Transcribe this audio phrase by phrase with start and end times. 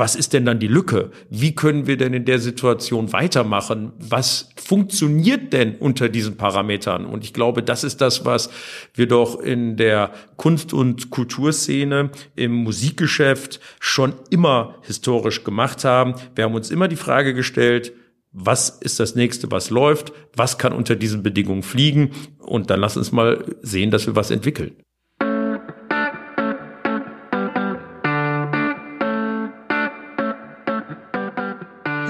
[0.00, 1.10] was ist denn dann die Lücke?
[1.28, 3.92] Wie können wir denn in der Situation weitermachen?
[3.98, 7.04] Was funktioniert denn unter diesen Parametern?
[7.04, 8.48] Und ich glaube, das ist das, was
[8.94, 16.14] wir doch in der Kunst- und Kulturszene, im Musikgeschäft schon immer historisch gemacht haben.
[16.34, 17.92] Wir haben uns immer die Frage gestellt,
[18.32, 20.14] was ist das nächste, was läuft?
[20.34, 22.12] Was kann unter diesen Bedingungen fliegen?
[22.38, 24.76] Und dann lass uns mal sehen, dass wir was entwickeln.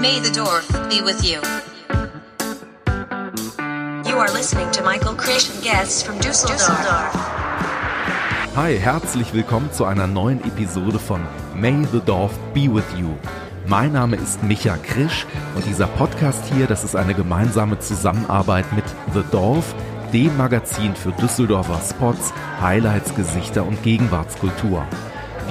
[0.01, 1.39] May the Dorf be with you.
[4.09, 7.13] You are listening to Michael and guests from Düsseldorf.
[8.55, 11.21] Hi, herzlich willkommen zu einer neuen Episode von
[11.53, 13.15] May the Dorf be with you.
[13.67, 18.85] Mein Name ist Micha Krisch und dieser Podcast hier, das ist eine gemeinsame Zusammenarbeit mit
[19.13, 19.75] The Dorf,
[20.11, 24.83] dem Magazin für Düsseldorfer Spots, Highlights, Gesichter und Gegenwartskultur.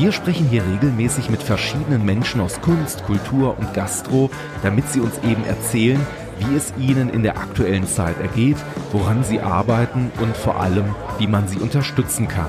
[0.00, 4.30] Wir sprechen hier regelmäßig mit verschiedenen Menschen aus Kunst, Kultur und Gastro,
[4.62, 6.00] damit sie uns eben erzählen,
[6.38, 8.56] wie es ihnen in der aktuellen Zeit ergeht,
[8.92, 12.48] woran sie arbeiten und vor allem, wie man sie unterstützen kann.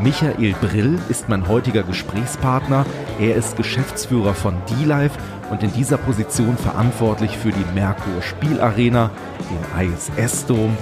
[0.00, 2.86] Michael Brill ist mein heutiger Gesprächspartner.
[3.18, 5.18] Er ist Geschäftsführer von D-Live
[5.50, 9.10] und in dieser Position verantwortlich für die Merkur Spielarena,
[9.50, 10.76] den ISS Dom,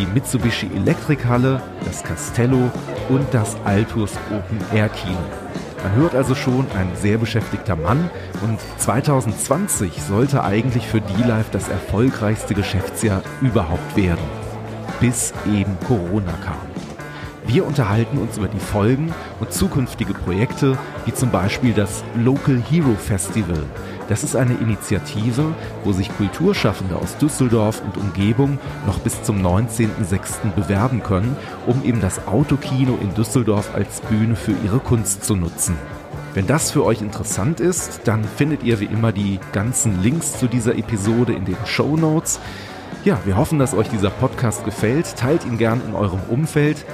[0.00, 2.70] die Mitsubishi Elektrikhalle, das Castello
[3.10, 5.18] und das Altus Open Air Kino.
[5.82, 8.10] Man hört also schon, ein sehr beschäftigter Mann
[8.42, 14.24] und 2020 sollte eigentlich für D-Live das erfolgreichste Geschäftsjahr überhaupt werden.
[15.00, 16.56] Bis eben Corona kam.
[17.46, 22.94] Wir unterhalten uns über die Folgen und zukünftige Projekte, wie zum Beispiel das Local Hero
[22.94, 23.64] Festival,
[24.10, 30.50] das ist eine Initiative, wo sich Kulturschaffende aus Düsseldorf und Umgebung noch bis zum 19.06.
[30.56, 31.36] bewerben können,
[31.68, 35.76] um eben das Autokino in Düsseldorf als Bühne für ihre Kunst zu nutzen.
[36.34, 40.48] Wenn das für euch interessant ist, dann findet ihr wie immer die ganzen Links zu
[40.48, 42.40] dieser Episode in den Show Notes.
[43.04, 45.14] Ja, wir hoffen, dass euch dieser Podcast gefällt.
[45.16, 46.84] Teilt ihn gern in eurem Umfeld.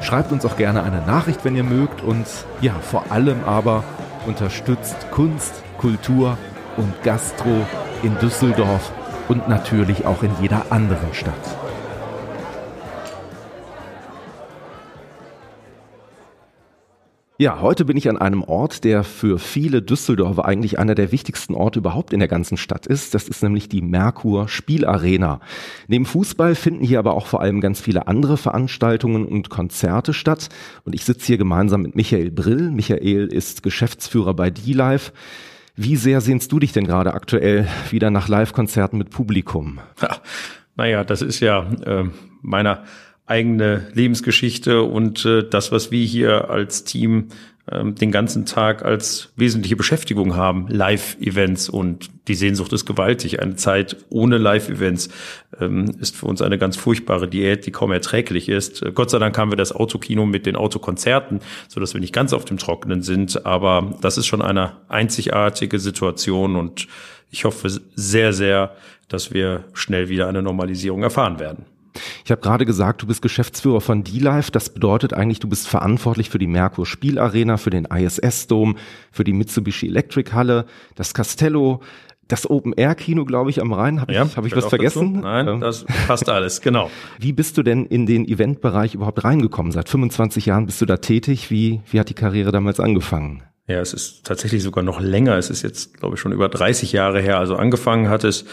[0.00, 2.02] Schreibt uns auch gerne eine Nachricht, wenn ihr mögt.
[2.02, 2.26] Und
[2.60, 3.84] ja, vor allem aber
[4.26, 6.36] unterstützt Kunst, Kultur
[6.76, 7.66] und Gastro
[8.02, 8.92] in Düsseldorf
[9.28, 11.65] und natürlich auch in jeder anderen Stadt.
[17.38, 21.54] Ja, heute bin ich an einem Ort, der für viele Düsseldorfer eigentlich einer der wichtigsten
[21.54, 23.12] Orte überhaupt in der ganzen Stadt ist.
[23.12, 25.40] Das ist nämlich die Merkur Spielarena.
[25.86, 30.48] Neben Fußball finden hier aber auch vor allem ganz viele andere Veranstaltungen und Konzerte statt.
[30.84, 32.70] Und ich sitze hier gemeinsam mit Michael Brill.
[32.70, 35.12] Michael ist Geschäftsführer bei D-Live.
[35.74, 39.80] Wie sehr sehnst du dich denn gerade aktuell wieder nach Live-Konzerten mit Publikum?
[40.00, 40.16] Ja,
[40.76, 42.04] naja, das ist ja äh,
[42.40, 42.84] meiner
[43.26, 47.28] eigene Lebensgeschichte und äh, das, was wir hier als Team
[47.70, 53.42] ähm, den ganzen Tag als wesentliche Beschäftigung haben, Live-Events und die Sehnsucht ist gewaltig.
[53.42, 55.08] Eine Zeit ohne Live-Events
[55.60, 58.82] ähm, ist für uns eine ganz furchtbare Diät, die kaum erträglich ist.
[58.82, 62.14] Äh, Gott sei Dank haben wir das Autokino mit den Autokonzerten, so dass wir nicht
[62.14, 66.86] ganz auf dem Trockenen sind, aber das ist schon eine einzigartige Situation und
[67.32, 68.76] ich hoffe sehr, sehr,
[69.08, 71.64] dass wir schnell wieder eine Normalisierung erfahren werden.
[72.24, 74.50] Ich habe gerade gesagt, du bist Geschäftsführer von D-Live.
[74.50, 78.74] Das bedeutet eigentlich, du bist verantwortlich für die Merkur Spielarena, für den ISS Dome,
[79.10, 81.80] für die Mitsubishi Electric Halle, das Castello,
[82.28, 84.00] das Open Air Kino, glaube ich, am Rhein.
[84.00, 85.14] Habe ich, ja, hab ich was vergessen?
[85.14, 85.26] Dazu?
[85.26, 85.60] Nein, ähm.
[85.60, 86.90] das passt alles, genau.
[87.18, 89.72] Wie bist du denn in den Eventbereich überhaupt reingekommen?
[89.72, 91.50] Seit 25 Jahren bist du da tätig.
[91.50, 93.42] Wie, wie hat die Karriere damals angefangen?
[93.68, 95.36] Ja, es ist tatsächlich sogar noch länger.
[95.36, 97.40] Es ist jetzt, glaube ich, schon über 30 Jahre her.
[97.40, 98.44] Also angefangen hat es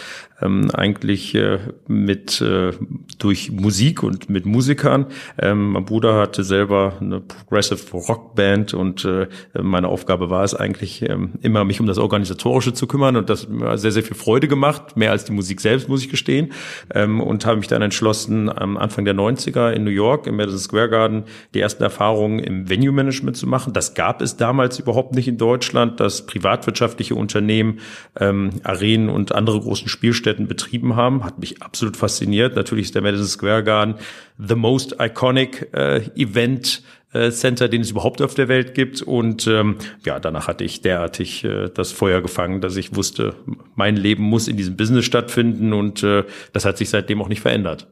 [0.41, 2.71] ähm, eigentlich äh, mit äh,
[3.19, 5.05] durch Musik und mit Musikern.
[5.37, 9.27] Ähm, mein Bruder hatte selber eine Progressive Rock Band und äh,
[9.61, 13.43] meine Aufgabe war es eigentlich ähm, immer, mich um das Organisatorische zu kümmern und das
[13.43, 16.53] hat mir sehr, sehr viel Freude gemacht, mehr als die Musik selbst, muss ich gestehen.
[16.93, 20.59] Ähm, und habe mich dann entschlossen, am Anfang der 90er in New York im Madison
[20.59, 21.23] Square Garden
[21.53, 23.73] die ersten Erfahrungen im Venue Management zu machen.
[23.73, 27.79] Das gab es damals überhaupt überhaupt nicht in Deutschland, dass privatwirtschaftliche Unternehmen
[28.19, 31.23] ähm, Arenen und andere großen Spielstätten betrieben haben.
[31.25, 32.55] Hat mich absolut fasziniert.
[32.55, 33.95] Natürlich ist der Madison Square Garden
[34.37, 39.01] the most iconic äh, Event äh, Center, den es überhaupt auf der Welt gibt.
[39.01, 43.35] Und ähm, ja, danach hatte ich derartig äh, das Feuer gefangen, dass ich wusste,
[43.75, 46.23] mein Leben muss in diesem Business stattfinden und äh,
[46.53, 47.87] das hat sich seitdem auch nicht verändert.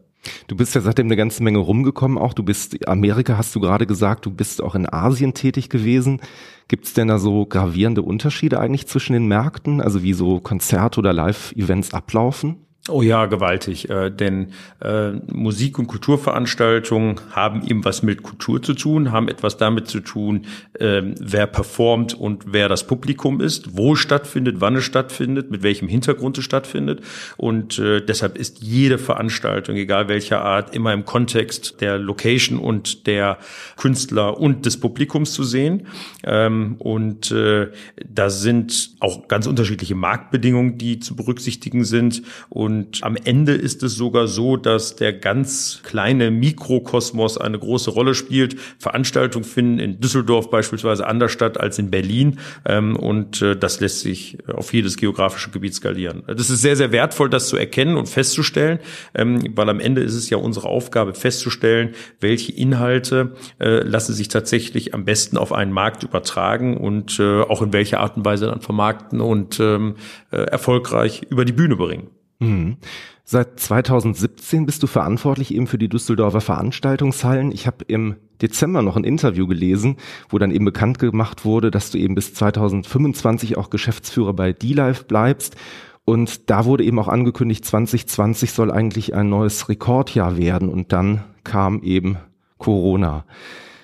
[0.48, 2.34] Du bist ja seitdem eine ganze Menge rumgekommen auch.
[2.34, 6.22] Du bist Amerika, hast du gerade gesagt, du bist auch in Asien tätig gewesen.
[6.71, 11.01] Gibt es denn da so gravierende Unterschiede eigentlich zwischen den Märkten, also wie so Konzerte
[11.01, 12.65] oder Live-Events ablaufen?
[12.89, 13.92] Oh ja, gewaltig.
[13.92, 19.57] Äh, denn äh, Musik- und Kulturveranstaltungen haben eben was mit Kultur zu tun, haben etwas
[19.57, 20.48] damit zu tun,
[20.80, 25.62] äh, wer performt und wer das Publikum ist, wo es stattfindet, wann es stattfindet, mit
[25.62, 27.01] welchem Hintergrund es stattfindet.
[27.38, 33.06] Und äh, deshalb ist jede Veranstaltung, egal welcher Art, immer im Kontext der Location und
[33.06, 33.38] der
[33.78, 35.86] Künstler und des Publikums zu sehen.
[36.24, 37.68] Ähm, und äh,
[38.10, 42.24] da sind auch ganz unterschiedliche Marktbedingungen, die zu berücksichtigen sind.
[42.50, 47.91] Und und am Ende ist es sogar so, dass der ganz kleine Mikrokosmos eine große
[47.91, 48.56] Rolle spielt.
[48.79, 52.39] Veranstaltungen finden in Düsseldorf beispielsweise anders statt als in Berlin.
[52.65, 56.23] Ähm, und äh, das lässt sich auf jedes geografische Gebiet skalieren.
[56.27, 58.79] Das ist sehr, sehr wertvoll, das zu erkennen und festzustellen,
[59.15, 64.29] ähm, weil am Ende ist es ja unsere Aufgabe festzustellen, welche Inhalte äh, lassen sich
[64.29, 68.45] tatsächlich am besten auf einen Markt übertragen und äh, auch in welcher Art und Weise
[68.45, 69.95] dann vermarkten und ähm,
[70.31, 72.07] erfolgreich über die Bühne bringen.
[72.42, 72.78] Mhm.
[73.24, 77.52] Seit 2017 bist du verantwortlich eben für die Düsseldorfer Veranstaltungshallen.
[77.54, 79.96] Ich habe im Dezember noch ein Interview gelesen,
[80.28, 85.06] wo dann eben bekannt gemacht wurde, dass du eben bis 2025 auch Geschäftsführer bei D-Live
[85.06, 85.56] bleibst.
[86.04, 90.68] Und da wurde eben auch angekündigt, 2020 soll eigentlich ein neues Rekordjahr werden.
[90.68, 92.18] Und dann kam eben
[92.58, 93.24] Corona.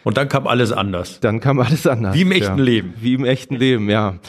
[0.08, 1.20] Und dann kam alles anders.
[1.20, 2.16] Dann kam alles anders.
[2.16, 2.64] Wie im echten ja.
[2.64, 2.94] Leben.
[3.02, 4.20] Wie im echten Leben, ja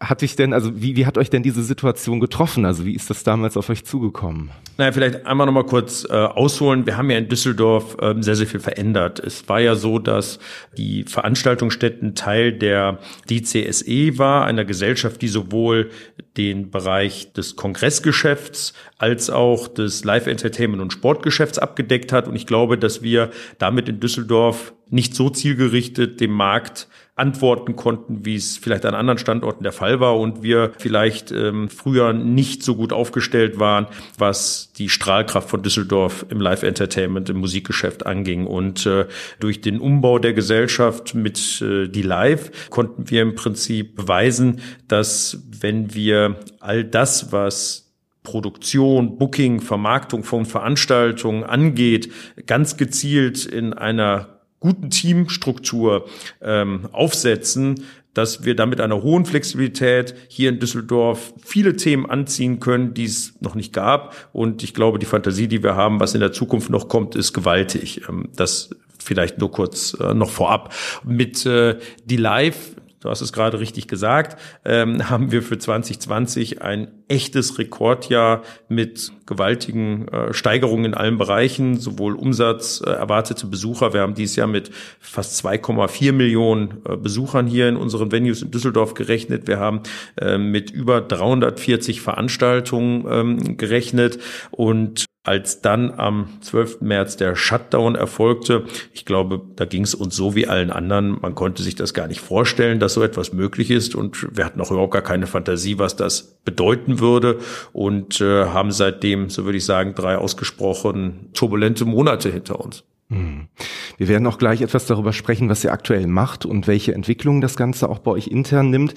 [0.00, 2.64] hat dich denn, also wie, wie hat euch denn diese Situation getroffen?
[2.64, 4.50] Also wie ist das damals auf euch zugekommen?
[4.76, 6.86] Naja, vielleicht einmal nochmal kurz äh, ausholen.
[6.86, 9.20] Wir haben ja in Düsseldorf äh, sehr, sehr viel verändert.
[9.20, 10.38] Es war ja so, dass
[10.76, 12.98] die Veranstaltungsstätten Teil der
[13.30, 15.90] DCSE war, einer Gesellschaft, die sowohl
[16.36, 22.26] den Bereich des Kongressgeschäfts als auch des Live-Entertainment- und Sportgeschäfts abgedeckt hat.
[22.26, 28.24] Und ich glaube, dass wir damit in Düsseldorf nicht so zielgerichtet dem Markt antworten konnten,
[28.24, 32.64] wie es vielleicht an anderen Standorten der Fall war und wir vielleicht ähm, früher nicht
[32.64, 33.86] so gut aufgestellt waren,
[34.18, 38.48] was die Strahlkraft von Düsseldorf im Live-Entertainment, im Musikgeschäft anging.
[38.48, 39.06] Und äh,
[39.38, 45.40] durch den Umbau der Gesellschaft mit äh, die Live konnten wir im Prinzip beweisen, dass
[45.60, 47.84] wenn wir all das, was
[48.24, 52.10] Produktion, Booking, Vermarktung von Veranstaltungen angeht,
[52.46, 54.33] ganz gezielt in einer
[54.64, 56.06] guten Teamstruktur
[56.40, 57.84] ähm, aufsetzen,
[58.14, 63.34] dass wir damit einer hohen Flexibilität hier in Düsseldorf viele Themen anziehen können, die es
[63.40, 64.14] noch nicht gab.
[64.32, 67.34] Und ich glaube, die Fantasie, die wir haben, was in der Zukunft noch kommt, ist
[67.34, 68.08] gewaltig.
[68.08, 70.72] Ähm, das vielleicht nur kurz äh, noch vorab.
[71.04, 71.76] Mit äh,
[72.06, 77.58] die Live du hast es gerade richtig gesagt, ähm, haben wir für 2020 ein echtes
[77.58, 83.92] Rekordjahr mit gewaltigen äh, Steigerungen in allen Bereichen, sowohl Umsatz, äh, erwartete Besucher.
[83.92, 84.70] Wir haben dieses Jahr mit
[85.00, 89.46] fast 2,4 Millionen äh, Besuchern hier in unseren Venues in Düsseldorf gerechnet.
[89.46, 89.82] Wir haben
[90.18, 94.18] äh, mit über 340 Veranstaltungen ähm, gerechnet
[94.50, 96.82] und als dann am 12.
[96.82, 101.34] März der Shutdown erfolgte, ich glaube, da ging es uns so wie allen anderen, man
[101.34, 104.70] konnte sich das gar nicht vorstellen, dass so etwas möglich ist und wir hatten auch
[104.70, 107.38] überhaupt gar keine Fantasie, was das bedeuten würde
[107.72, 112.84] und äh, haben seitdem, so würde ich sagen, drei ausgesprochen turbulente Monate hinter uns.
[113.08, 113.48] Hm.
[113.96, 117.56] Wir werden auch gleich etwas darüber sprechen, was ihr aktuell macht und welche Entwicklungen das
[117.56, 118.94] Ganze auch bei euch intern nimmt.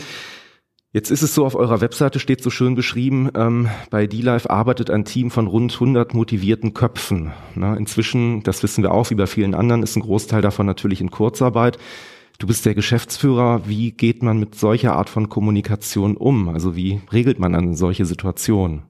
[0.97, 4.89] Jetzt ist es so, auf eurer Webseite steht so schön beschrieben, ähm, bei D-Live arbeitet
[4.89, 7.33] ein Team von rund 100 motivierten Köpfen.
[7.53, 10.99] Na, inzwischen, das wissen wir auch, wie bei vielen anderen, ist ein Großteil davon natürlich
[10.99, 11.77] in Kurzarbeit.
[12.39, 13.67] Du bist der Geschäftsführer.
[13.67, 16.49] Wie geht man mit solcher Art von Kommunikation um?
[16.49, 18.81] Also wie regelt man eine solche Situation?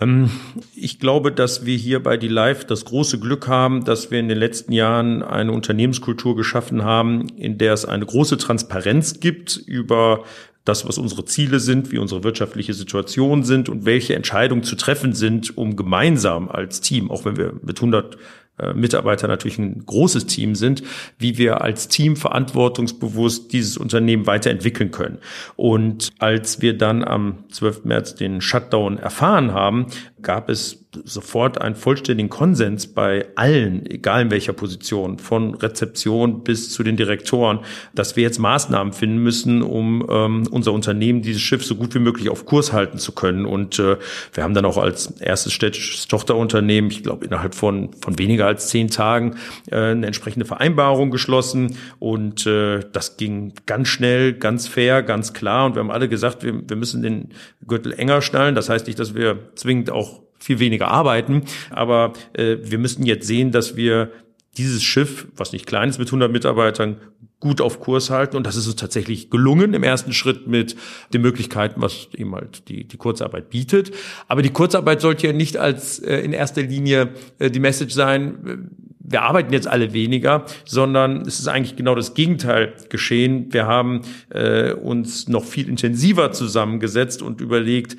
[0.00, 0.28] Ähm,
[0.74, 4.26] ich glaube, dass wir hier bei die Live das große Glück haben, dass wir in
[4.28, 10.24] den letzten Jahren eine Unternehmenskultur geschaffen haben, in der es eine große Transparenz gibt über
[10.66, 15.12] das, was unsere Ziele sind, wie unsere wirtschaftliche Situation sind und welche Entscheidungen zu treffen
[15.12, 18.18] sind, um gemeinsam als Team, auch wenn wir mit 100
[18.58, 20.82] äh, Mitarbeiter natürlich ein großes Team sind,
[21.18, 25.18] wie wir als Team verantwortungsbewusst dieses Unternehmen weiterentwickeln können.
[25.56, 27.84] Und als wir dann am 12.
[27.84, 29.86] März den Shutdown erfahren haben,
[30.26, 36.70] gab es sofort einen vollständigen Konsens bei allen, egal in welcher Position, von Rezeption bis
[36.72, 37.60] zu den Direktoren,
[37.94, 42.00] dass wir jetzt Maßnahmen finden müssen, um ähm, unser Unternehmen, dieses Schiff so gut wie
[42.00, 43.46] möglich auf Kurs halten zu können.
[43.46, 43.98] Und äh,
[44.32, 48.66] wir haben dann auch als erstes städtisches Tochterunternehmen, ich glaube innerhalb von, von weniger als
[48.66, 49.36] zehn Tagen,
[49.70, 51.76] äh, eine entsprechende Vereinbarung geschlossen.
[52.00, 55.66] Und äh, das ging ganz schnell, ganz fair, ganz klar.
[55.66, 57.28] Und wir haben alle gesagt, wir, wir müssen den
[57.64, 58.56] Gürtel enger schnallen.
[58.56, 61.44] Das heißt nicht, dass wir zwingend auch viel weniger arbeiten.
[61.70, 64.10] Aber äh, wir müssen jetzt sehen, dass wir
[64.56, 66.96] dieses Schiff, was nicht klein ist mit 100 Mitarbeitern,
[67.40, 68.36] gut auf Kurs halten.
[68.36, 70.76] Und das ist uns tatsächlich gelungen im ersten Schritt mit
[71.12, 73.92] den Möglichkeiten, was eben halt die, die Kurzarbeit bietet.
[74.28, 78.70] Aber die Kurzarbeit sollte ja nicht als äh, in erster Linie äh, die Message sein,
[79.08, 83.52] wir arbeiten jetzt alle weniger, sondern es ist eigentlich genau das Gegenteil geschehen.
[83.52, 87.96] Wir haben äh, uns noch viel intensiver zusammengesetzt und überlegt,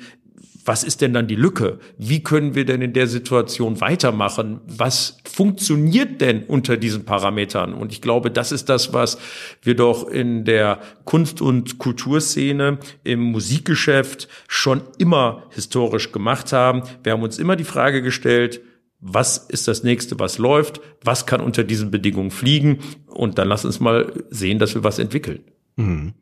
[0.68, 1.78] was ist denn dann die Lücke?
[1.96, 4.60] Wie können wir denn in der Situation weitermachen?
[4.66, 7.72] Was funktioniert denn unter diesen Parametern?
[7.72, 9.18] Und ich glaube, das ist das, was
[9.62, 16.82] wir doch in der Kunst- und Kulturszene, im Musikgeschäft schon immer historisch gemacht haben.
[17.02, 18.60] Wir haben uns immer die Frage gestellt,
[19.00, 20.82] was ist das nächste, was läuft?
[21.02, 22.80] Was kann unter diesen Bedingungen fliegen?
[23.06, 25.40] Und dann lass uns mal sehen, dass wir was entwickeln.
[25.76, 26.12] Mhm.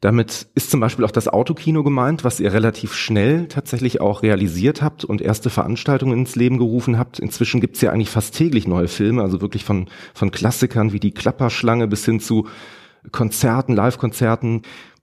[0.00, 4.80] Damit ist zum Beispiel auch das Autokino gemeint, was ihr relativ schnell tatsächlich auch realisiert
[4.80, 7.18] habt und erste Veranstaltungen ins Leben gerufen habt.
[7.18, 11.10] Inzwischen gibt's ja eigentlich fast täglich neue Filme, also wirklich von, von Klassikern wie die
[11.10, 12.46] Klapperschlange bis hin zu
[13.10, 14.62] Konzerten, Live-Konzerten.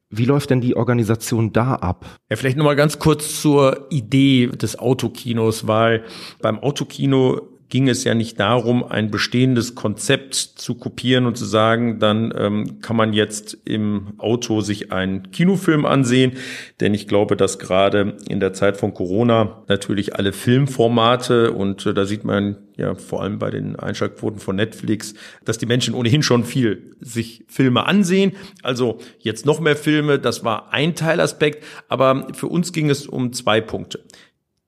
[0.09, 2.05] Wie läuft denn die Organisation da ab?
[2.29, 6.05] Ja, vielleicht nochmal ganz kurz zur Idee des Autokinos, weil
[6.41, 12.00] beim Autokino ging es ja nicht darum, ein bestehendes Konzept zu kopieren und zu sagen,
[12.00, 16.34] dann ähm, kann man jetzt im Auto sich einen Kinofilm ansehen.
[16.79, 21.93] Denn ich glaube, dass gerade in der Zeit von Corona natürlich alle Filmformate und äh,
[21.93, 26.24] da sieht man ja vor allem bei den Einschaltquoten von Netflix, dass die Menschen ohnehin
[26.24, 28.34] schon viel sich Filme ansehen.
[28.62, 31.63] Also jetzt noch mehr Filme, das war ein Teilaspekt.
[31.88, 34.03] Aber für uns ging es um zwei Punkte.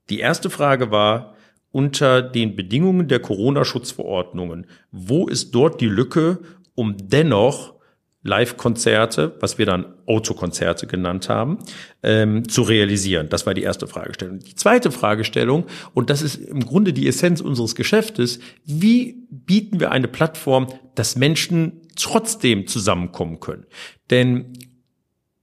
[0.09, 1.36] Die erste Frage war,
[1.71, 4.67] unter den Bedingungen der Corona-Schutzverordnungen.
[4.91, 6.39] Wo ist dort die Lücke,
[6.75, 7.75] um dennoch
[8.23, 11.59] Live-Konzerte, was wir dann Autokonzerte genannt haben,
[12.03, 13.29] ähm, zu realisieren?
[13.29, 14.39] Das war die erste Fragestellung.
[14.39, 19.91] Die zweite Fragestellung, und das ist im Grunde die Essenz unseres Geschäftes, wie bieten wir
[19.91, 23.65] eine Plattform, dass Menschen trotzdem zusammenkommen können?
[24.09, 24.53] Denn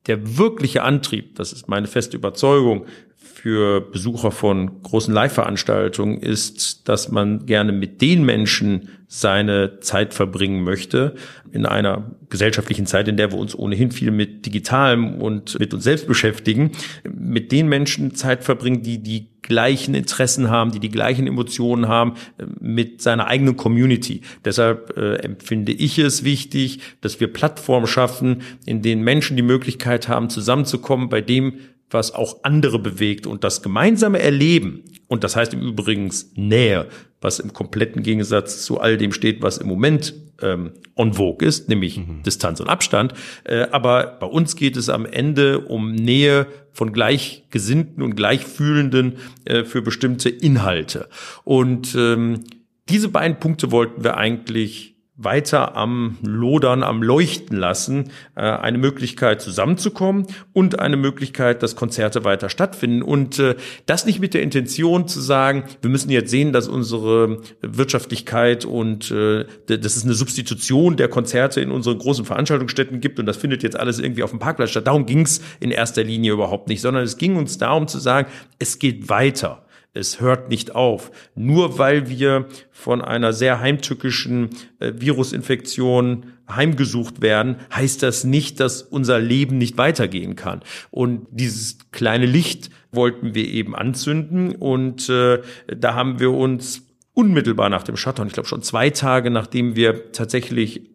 [0.06, 2.86] der wirkliche Antrieb, das ist meine feste Überzeugung,
[3.24, 10.62] für Besucher von großen Live-Veranstaltungen ist, dass man gerne mit den Menschen seine Zeit verbringen
[10.62, 11.14] möchte.
[11.52, 15.84] In einer gesellschaftlichen Zeit, in der wir uns ohnehin viel mit Digitalem und mit uns
[15.84, 16.72] selbst beschäftigen,
[17.04, 22.14] mit den Menschen Zeit verbringen, die die gleichen Interessen haben, die die gleichen Emotionen haben,
[22.60, 24.22] mit seiner eigenen Community.
[24.44, 30.08] Deshalb äh, empfinde ich es wichtig, dass wir Plattformen schaffen, in denen Menschen die Möglichkeit
[30.08, 31.54] haben, zusammenzukommen bei dem,
[31.94, 36.88] was auch andere bewegt und das gemeinsame Erleben, und das heißt im Übrigen Nähe,
[37.20, 41.68] was im kompletten Gegensatz zu all dem steht, was im Moment ähm, on vogue ist,
[41.68, 42.22] nämlich mhm.
[42.22, 43.14] Distanz und Abstand.
[43.44, 49.64] Äh, aber bei uns geht es am Ende um Nähe von Gleichgesinnten und Gleichfühlenden äh,
[49.64, 51.08] für bestimmte Inhalte.
[51.44, 52.44] Und ähm,
[52.88, 59.40] diese beiden Punkte wollten wir eigentlich weiter am Lodern, am Leuchten lassen, äh, eine Möglichkeit
[59.40, 63.00] zusammenzukommen und eine Möglichkeit, dass Konzerte weiter stattfinden.
[63.00, 63.54] Und äh,
[63.86, 69.12] das nicht mit der Intention zu sagen, wir müssen jetzt sehen, dass unsere Wirtschaftlichkeit und
[69.12, 73.62] äh, dass es eine Substitution der Konzerte in unseren großen Veranstaltungsstätten gibt und das findet
[73.62, 74.88] jetzt alles irgendwie auf dem Parkplatz statt.
[74.88, 78.28] Darum ging es in erster Linie überhaupt nicht, sondern es ging uns darum zu sagen,
[78.58, 79.63] es geht weiter
[79.94, 81.10] es hört nicht auf.
[81.34, 88.82] Nur weil wir von einer sehr heimtückischen äh, Virusinfektion heimgesucht werden, heißt das nicht, dass
[88.82, 90.60] unser Leben nicht weitergehen kann.
[90.90, 96.82] Und dieses kleine Licht wollten wir eben anzünden und äh, da haben wir uns
[97.14, 100.90] unmittelbar nach dem Shutdown, ich glaube schon zwei Tage nachdem wir tatsächlich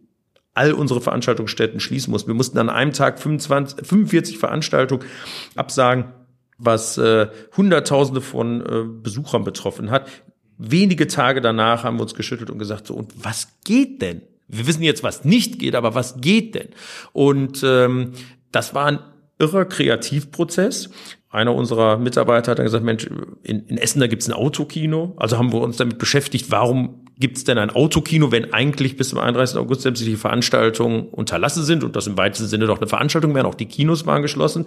[0.53, 2.27] all unsere Veranstaltungsstätten schließen mussten.
[2.27, 5.05] Wir mussten an einem Tag 25, 45 Veranstaltungen
[5.55, 6.05] absagen
[6.59, 10.07] was äh, Hunderttausende von äh, Besuchern betroffen hat.
[10.57, 14.21] Wenige Tage danach haben wir uns geschüttelt und gesagt, so, und was geht denn?
[14.47, 16.69] Wir wissen jetzt, was nicht geht, aber was geht denn?
[17.13, 18.11] Und ähm,
[18.51, 18.99] das war ein
[19.37, 20.89] irrer Kreativprozess.
[21.29, 23.07] Einer unserer Mitarbeiter hat dann gesagt, Mensch,
[23.43, 25.13] in, in Essen, da gibt's ein Autokino.
[25.17, 29.09] Also haben wir uns damit beschäftigt, warum gibt es denn ein Autokino, wenn eigentlich bis
[29.09, 29.57] zum 31.
[29.57, 33.55] August sämtliche Veranstaltungen unterlassen sind und das im weitesten Sinne doch eine Veranstaltung wären, auch
[33.55, 34.65] die Kinos waren geschlossen.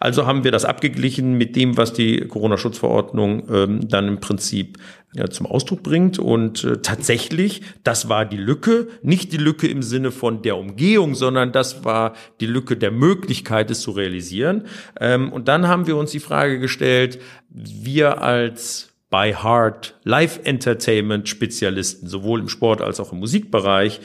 [0.00, 4.78] Also haben wir das abgeglichen mit dem, was die Corona-Schutzverordnung ähm, dann im Prinzip
[5.14, 6.18] ja, zum Ausdruck bringt.
[6.18, 11.14] Und äh, tatsächlich, das war die Lücke, nicht die Lücke im Sinne von der Umgehung,
[11.14, 14.64] sondern das war die Lücke der Möglichkeit, es zu realisieren.
[14.98, 21.28] Ähm, und dann haben wir uns die Frage gestellt, wir als by Heart Live Entertainment
[21.28, 24.00] Spezialisten, sowohl im Sport als auch im Musikbereich.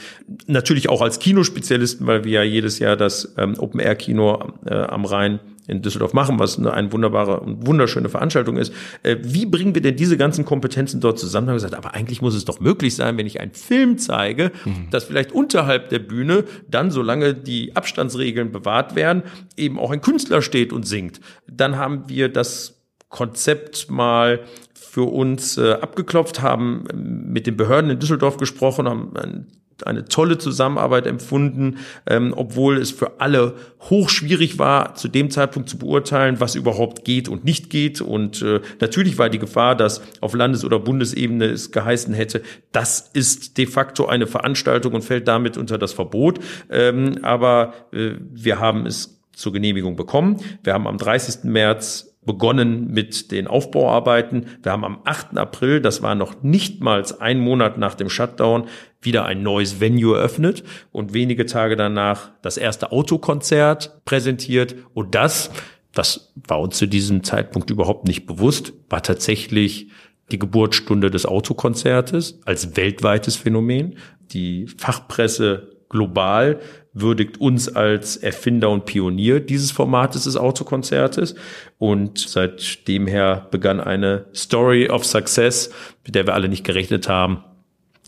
[0.46, 4.76] Natürlich auch als Kinospezialisten, weil wir ja jedes Jahr das ähm, Open Air Kino äh,
[4.76, 8.74] am Rhein in Düsseldorf machen, was eine, eine wunderbare und wunderschöne Veranstaltung ist.
[9.04, 11.48] Äh, wie bringen wir denn diese ganzen Kompetenzen dort zusammen?
[11.48, 13.98] Da haben wir gesagt, aber eigentlich muss es doch möglich sein, wenn ich einen Film
[13.98, 14.90] zeige, mhm.
[14.92, 19.24] dass vielleicht unterhalb der Bühne dann, solange die Abstandsregeln bewahrt werden,
[19.56, 21.22] eben auch ein Künstler steht und singt.
[21.48, 22.74] Dann haben wir das
[23.10, 24.42] Konzept mal
[24.90, 29.48] für uns äh, abgeklopft, haben mit den Behörden in Düsseldorf gesprochen, haben ein
[29.86, 31.78] eine tolle Zusammenarbeit empfunden,
[32.08, 37.30] ähm, obwohl es für alle hochschwierig war, zu dem Zeitpunkt zu beurteilen, was überhaupt geht
[37.30, 38.02] und nicht geht.
[38.02, 42.42] Und äh, natürlich war die Gefahr, dass auf Landes- oder Bundesebene es geheißen hätte,
[42.72, 46.40] das ist de facto eine Veranstaltung und fällt damit unter das Verbot.
[46.70, 50.38] Ähm, aber äh, wir haben es zur Genehmigung bekommen.
[50.64, 51.44] Wir haben am 30.
[51.44, 54.46] März begonnen mit den Aufbauarbeiten.
[54.62, 55.36] Wir haben am 8.
[55.40, 58.66] April, das war noch nicht mal ein Monat nach dem Shutdown,
[59.02, 64.76] wieder ein neues Venue eröffnet und wenige Tage danach das erste Autokonzert präsentiert.
[64.94, 65.50] Und das,
[65.94, 69.90] das war uns zu diesem Zeitpunkt überhaupt nicht bewusst, war tatsächlich
[70.32, 73.98] die Geburtsstunde des Autokonzertes als weltweites Phänomen.
[74.32, 76.60] Die Fachpresse global
[77.02, 81.36] würdigt uns als Erfinder und Pionier dieses Formates des Autokonzertes.
[81.78, 85.72] Und seitdem her begann eine Story of Success,
[86.06, 87.44] mit der wir alle nicht gerechnet haben.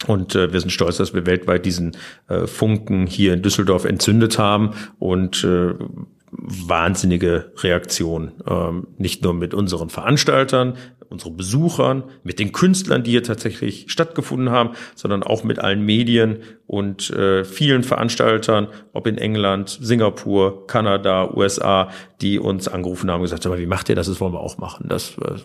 [0.07, 1.97] Und äh, wir sind stolz, dass wir weltweit diesen
[2.29, 5.73] äh, Funken hier in Düsseldorf entzündet haben und äh,
[6.31, 8.33] wahnsinnige Reaktion.
[8.47, 10.77] Ähm, nicht nur mit unseren Veranstaltern,
[11.09, 16.39] unseren Besuchern, mit den Künstlern, die hier tatsächlich stattgefunden haben, sondern auch mit allen Medien
[16.67, 21.89] und äh, vielen Veranstaltern, ob in England, Singapur, Kanada, USA,
[22.21, 24.07] die uns angerufen haben und gesagt haben, wie macht ihr das?
[24.07, 24.85] Das wollen wir auch machen.
[24.87, 25.39] Das äh,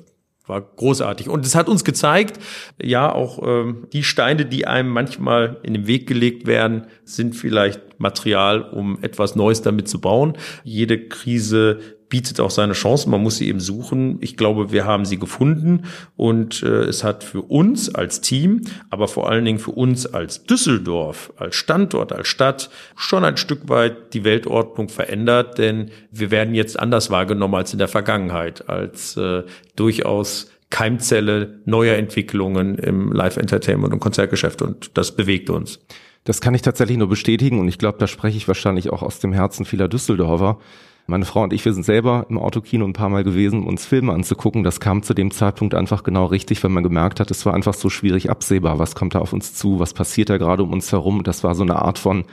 [0.47, 1.29] war großartig.
[1.29, 2.39] Und es hat uns gezeigt,
[2.81, 7.99] ja, auch ähm, die Steine, die einem manchmal in den Weg gelegt werden, sind vielleicht
[7.99, 10.37] Material, um etwas Neues damit zu bauen.
[10.63, 14.19] Jede Krise bietet auch seine Chancen, man muss sie eben suchen.
[14.21, 15.83] Ich glaube, wir haben sie gefunden
[16.17, 20.45] und äh, es hat für uns als Team, aber vor allen Dingen für uns als
[20.45, 26.55] Düsseldorf, als Standort, als Stadt schon ein Stück weit die Weltordnung verändert, denn wir werden
[26.55, 29.43] jetzt anders wahrgenommen als in der Vergangenheit, als äh,
[29.77, 35.79] durchaus Keimzelle neuer Entwicklungen im Live-Entertainment und Konzertgeschäft und das bewegt uns.
[36.25, 39.21] Das kann ich tatsächlich nur bestätigen und ich glaube, da spreche ich wahrscheinlich auch aus
[39.21, 40.59] dem Herzen vieler Düsseldorfer.
[41.07, 43.85] Meine Frau und ich, wir sind selber im Autokino ein paar Mal gewesen, um uns
[43.85, 44.65] Filme anzugucken.
[44.65, 47.75] Das kam zu dem Zeitpunkt einfach genau richtig, wenn man gemerkt hat, es war einfach
[47.75, 48.79] so schwierig absehbar.
[48.79, 49.81] Was kommt da auf uns zu?
[49.81, 51.23] Was passiert da gerade um uns herum?
[51.23, 52.25] Das war so eine Art von,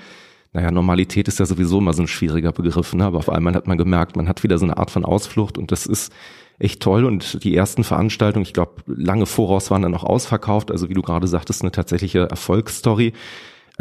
[0.53, 3.05] naja, Normalität ist ja sowieso immer so ein schwieriger Begriff, ne?
[3.05, 5.71] aber auf einmal hat man gemerkt, man hat wieder so eine Art von Ausflucht und
[5.71, 6.13] das ist
[6.59, 10.89] echt toll und die ersten Veranstaltungen, ich glaube, lange voraus waren dann auch ausverkauft, also
[10.89, 13.13] wie du gerade sagtest, eine tatsächliche Erfolgsstory.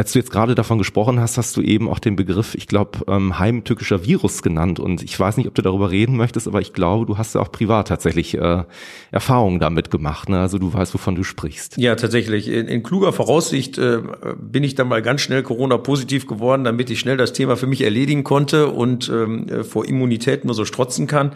[0.00, 3.00] Als du jetzt gerade davon gesprochen hast, hast du eben auch den Begriff, ich glaube,
[3.06, 4.80] ähm, heimtückischer Virus genannt.
[4.80, 7.42] Und ich weiß nicht, ob du darüber reden möchtest, aber ich glaube, du hast ja
[7.42, 8.64] auch privat tatsächlich äh,
[9.10, 10.30] Erfahrungen damit gemacht.
[10.30, 10.40] Ne?
[10.40, 11.76] Also du weißt, wovon du sprichst.
[11.76, 12.48] Ja, tatsächlich.
[12.48, 13.98] In, in kluger Voraussicht äh,
[14.40, 17.82] bin ich dann mal ganz schnell Corona-positiv geworden, damit ich schnell das Thema für mich
[17.82, 21.32] erledigen konnte und ähm, äh, vor Immunität nur so strotzen kann.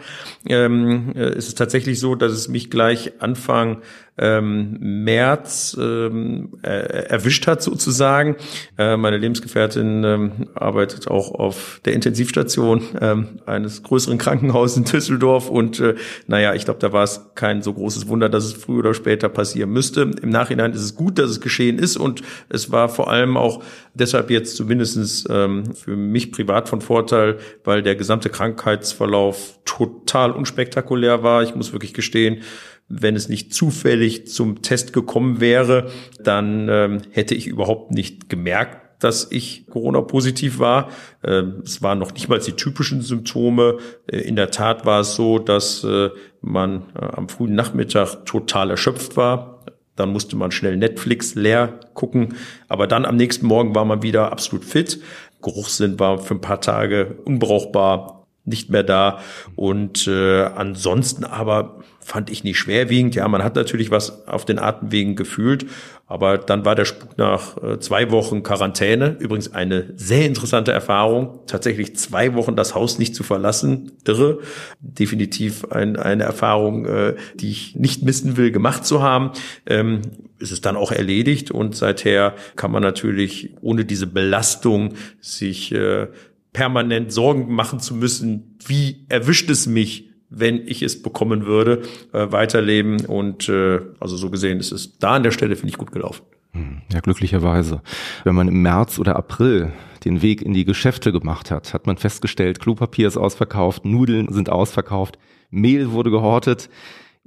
[0.47, 3.83] Ähm, äh, es ist tatsächlich so, dass es mich gleich Anfang
[4.17, 8.37] ähm, März ähm, äh, erwischt hat sozusagen.
[8.77, 15.49] Äh, meine Lebensgefährtin ähm, arbeitet auch auf der Intensivstation ähm, eines größeren Krankenhauses in Düsseldorf
[15.49, 15.95] und äh,
[16.27, 19.27] naja, ich glaube, da war es kein so großes Wunder, dass es früher oder später
[19.27, 20.11] passieren müsste.
[20.21, 23.63] Im Nachhinein ist es gut, dass es geschehen ist und es war vor allem auch
[23.93, 31.23] deshalb jetzt zumindestens ähm, für mich privat von Vorteil, weil der gesamte Krankheitsverlauf total unspektakulär
[31.23, 31.43] war.
[31.43, 32.43] Ich muss wirklich gestehen,
[32.87, 39.03] wenn es nicht zufällig zum Test gekommen wäre, dann ähm, hätte ich überhaupt nicht gemerkt,
[39.03, 40.89] dass ich Corona-positiv war.
[41.23, 43.77] Ähm, es waren noch nicht mal die typischen Symptome.
[44.07, 46.09] Äh, in der Tat war es so, dass äh,
[46.41, 49.63] man äh, am frühen Nachmittag total erschöpft war.
[49.95, 52.35] Dann musste man schnell Netflix leer gucken.
[52.67, 54.99] Aber dann am nächsten Morgen war man wieder absolut fit.
[55.41, 58.14] Geruchssinn war für ein paar Tage unbrauchbar,
[58.45, 59.19] nicht mehr da.
[59.55, 63.15] Und äh, ansonsten aber fand ich nicht schwerwiegend.
[63.15, 65.65] Ja, man hat natürlich was auf den Atemwegen gefühlt,
[66.05, 69.17] aber dann war der Spuk nach äh, zwei Wochen Quarantäne.
[69.19, 73.93] Übrigens eine sehr interessante Erfahrung, tatsächlich zwei Wochen das Haus nicht zu verlassen.
[74.07, 74.37] Irre.
[74.79, 79.31] Definitiv ein, eine Erfahrung, äh, die ich nicht missen will, gemacht zu haben.
[79.65, 80.01] Ähm,
[80.37, 86.07] ist es dann auch erledigt und seither kann man natürlich ohne diese Belastung sich äh,
[86.55, 91.81] permanent Sorgen machen zu müssen, wie erwischt es mich, wenn ich es bekommen würde,
[92.13, 93.05] äh, weiterleben.
[93.05, 96.23] Und äh, also so gesehen ist es da an der Stelle, finde ich, gut gelaufen.
[96.51, 97.81] Hm, ja, glücklicherweise.
[98.23, 99.73] Wenn man im März oder April
[100.05, 104.49] den Weg in die Geschäfte gemacht hat, hat man festgestellt, Klopapier ist ausverkauft, Nudeln sind
[104.49, 106.69] ausverkauft, Mehl wurde gehortet.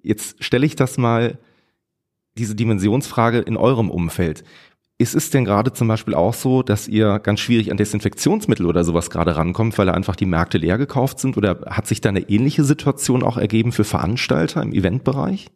[0.03, 1.39] Jetzt stelle ich das mal,
[2.39, 4.43] diese Dimensionsfrage in eurem Umfeld.
[5.01, 8.83] Ist es denn gerade zum Beispiel auch so, dass ihr ganz schwierig an Desinfektionsmittel oder
[8.83, 11.37] sowas gerade rankommt, weil einfach die Märkte leer gekauft sind?
[11.37, 15.47] Oder hat sich da eine ähnliche Situation auch ergeben für Veranstalter im Eventbereich?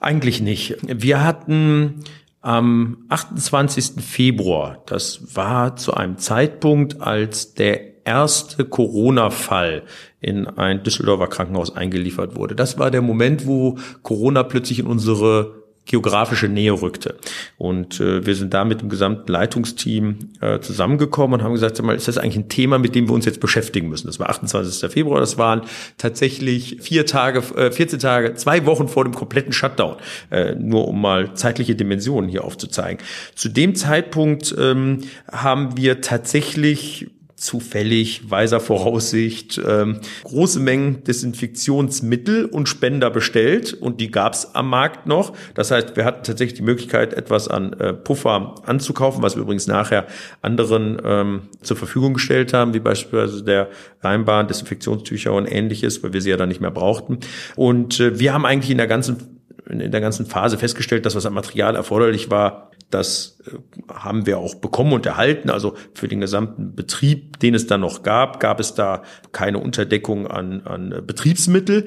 [0.00, 0.78] Eigentlich nicht.
[0.82, 2.04] Wir hatten
[2.40, 4.02] am 28.
[4.02, 9.82] Februar, das war zu einem Zeitpunkt, als der erste Corona-Fall
[10.20, 12.54] in ein Düsseldorfer Krankenhaus eingeliefert wurde.
[12.54, 17.16] Das war der Moment, wo Corona plötzlich in unsere geografische Nähe rückte.
[17.58, 21.84] Und äh, wir sind da mit dem gesamten Leitungsteam äh, zusammengekommen und haben gesagt, sag
[21.84, 24.06] mal, ist das eigentlich ein Thema, mit dem wir uns jetzt beschäftigen müssen?
[24.06, 24.90] Das war 28.
[24.90, 25.62] Februar, das waren
[25.98, 29.96] tatsächlich vier Tage, äh, 14 Tage, zwei Wochen vor dem kompletten Shutdown,
[30.30, 33.04] äh, nur um mal zeitliche Dimensionen hier aufzuzeigen.
[33.34, 37.08] Zu dem Zeitpunkt ähm, haben wir tatsächlich
[37.44, 44.70] zufällig, weiser Voraussicht, ähm, große Mengen Desinfektionsmittel und Spender bestellt und die gab es am
[44.70, 45.34] Markt noch.
[45.54, 49.66] Das heißt, wir hatten tatsächlich die Möglichkeit, etwas an äh, Puffer anzukaufen, was wir übrigens
[49.66, 50.06] nachher
[50.40, 53.68] anderen ähm, zur Verfügung gestellt haben, wie beispielsweise der
[54.00, 57.18] Rheinbahn, Desinfektionstücher und ähnliches, weil wir sie ja dann nicht mehr brauchten.
[57.56, 59.34] Und äh, wir haben eigentlich in der ganzen
[59.68, 63.58] in der ganzen Phase festgestellt, dass was an Material erforderlich war, das äh,
[63.92, 65.50] haben wir auch bekommen und erhalten.
[65.50, 69.02] Also für den gesamten Betrieb, den es dann noch gab, gab es da
[69.32, 71.86] keine Unterdeckung an, an Betriebsmittel.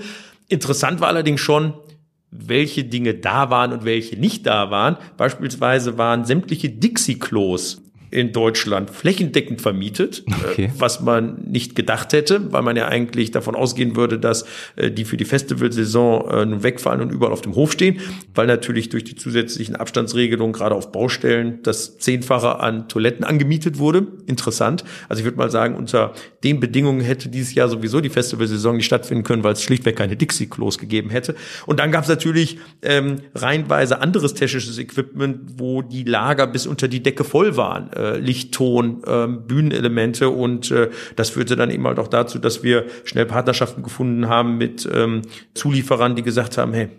[0.50, 1.74] Interessant war allerdings schon,
[2.30, 4.98] welche Dinge da waren und welche nicht da waren.
[5.16, 10.72] Beispielsweise waren sämtliche Dixie-Klos in Deutschland flächendeckend vermietet, äh, okay.
[10.78, 15.06] was man nicht gedacht hätte, weil man ja eigentlich davon ausgehen würde, dass äh, die
[15.06, 18.00] für die Festivalsaison äh, nun wegfallen und überall auf dem Hof stehen,
[18.34, 24.08] weil natürlich durch die zusätzlichen Abstandsregelungen gerade auf Baustellen das Zehnfache an Toiletten angemietet wurde.
[24.26, 24.84] Interessant.
[25.10, 28.86] Also ich würde mal sagen, unter den Bedingungen hätte dieses Jahr sowieso die Festivalsaison nicht
[28.86, 31.36] stattfinden können, weil es schlichtweg keine Dixie-Klos gegeben hätte.
[31.66, 36.88] Und dann gab es natürlich ähm, reihenweise anderes technisches Equipment, wo die Lager bis unter
[36.88, 42.00] die Decke voll waren äh, Lichtton, äh, Bühnenelemente und äh, das führte dann eben halt
[42.00, 46.90] auch dazu, dass wir schnell Partnerschaften gefunden haben mit ähm, Zulieferern, die gesagt haben, hey,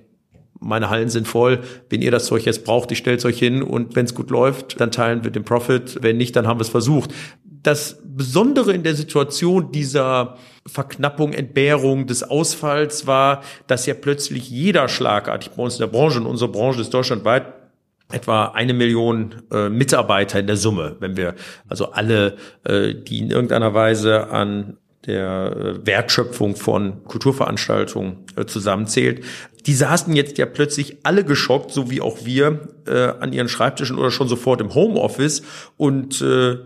[0.61, 3.95] meine Hallen sind voll, wenn ihr das Zeug jetzt braucht, ich stell's euch hin und
[3.95, 6.69] wenn es gut läuft, dann teilen wir den Profit, wenn nicht, dann haben wir es
[6.69, 7.15] versucht.
[7.45, 14.89] Das Besondere in der Situation dieser Verknappung, Entbehrung des Ausfalls war, dass ja plötzlich jeder
[14.89, 17.58] schlagartig bei uns in der Branche, und unsere Branche ist deutschlandweit
[18.11, 21.35] etwa eine Million äh, Mitarbeiter in der Summe, wenn wir
[21.69, 29.25] also alle, äh, die in irgendeiner Weise an der äh, Wertschöpfung von Kulturveranstaltungen äh, zusammenzählt.
[29.67, 33.99] Die saßen jetzt ja plötzlich alle geschockt, so wie auch wir, äh, an ihren Schreibtischen
[33.99, 35.43] oder schon sofort im Homeoffice
[35.77, 36.57] und äh,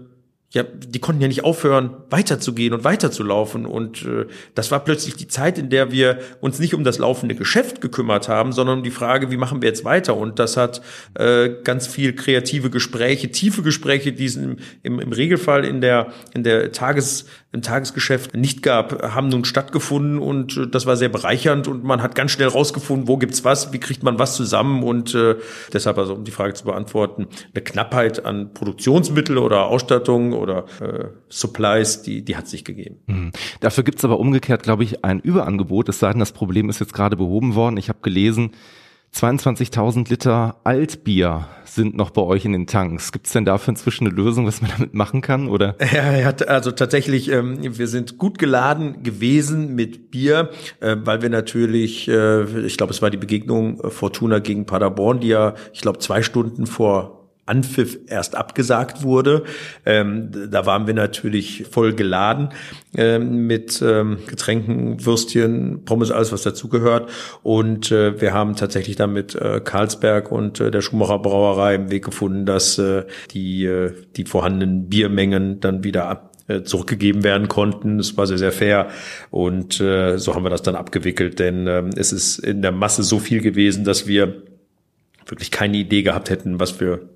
[0.53, 3.65] ja, die konnten ja nicht aufhören, weiterzugehen und weiterzulaufen.
[3.65, 7.35] Und äh, das war plötzlich die Zeit, in der wir uns nicht um das laufende
[7.35, 10.15] Geschäft gekümmert haben, sondern um die Frage, wie machen wir jetzt weiter?
[10.15, 10.83] Und das hat
[11.15, 16.13] äh, ganz viel kreative Gespräche, tiefe Gespräche, die es im, im, im Regelfall in der,
[16.35, 21.09] in der Tages, im Tagesgeschäft nicht gab, haben nun stattgefunden und äh, das war sehr
[21.09, 24.83] bereichernd und man hat ganz schnell rausgefunden, wo gibt's was, wie kriegt man was zusammen
[24.83, 25.37] und äh,
[25.73, 31.07] deshalb also, um die Frage zu beantworten, eine Knappheit an Produktionsmittel oder Ausstattung oder äh,
[31.29, 32.97] Supplies, die, die hat sich gegeben.
[33.07, 33.33] Mhm.
[33.61, 36.95] Dafür gibt's aber umgekehrt, glaube ich, ein Überangebot, es sei denn, das Problem ist jetzt
[36.95, 37.77] gerade behoben worden.
[37.77, 38.53] Ich habe gelesen,
[39.15, 43.13] 22.000 Liter Altbier sind noch bei euch in den Tanks.
[43.13, 45.49] Gibt es denn dafür inzwischen eine Lösung, was man damit machen kann?
[45.49, 45.77] Oder?
[45.93, 50.51] Ja, ja also tatsächlich, ähm, wir sind gut geladen gewesen mit Bier,
[50.81, 55.21] äh, weil wir natürlich, äh, ich glaube, es war die Begegnung äh, Fortuna gegen Paderborn,
[55.21, 59.43] die ja, ich glaube, zwei Stunden vor Anpfiff erst abgesagt wurde.
[59.85, 62.51] Ähm, da waren wir natürlich voll geladen
[62.97, 67.11] ähm, mit ähm, Getränken, Würstchen, Pommes, alles was dazugehört.
[67.43, 71.91] Und äh, wir haben tatsächlich dann mit äh, Karlsberg und äh, der Schumacher Brauerei einen
[71.91, 77.49] Weg gefunden, dass äh, die, äh, die vorhandenen Biermengen dann wieder ab äh, zurückgegeben werden
[77.49, 77.99] konnten.
[77.99, 78.89] Es war sehr, sehr fair
[79.31, 83.19] und so haben wir das dann abgewickelt, denn äh, es ist in der Masse so
[83.19, 84.43] viel gewesen, dass wir
[85.27, 87.09] wirklich keine Idee gehabt hätten, was wir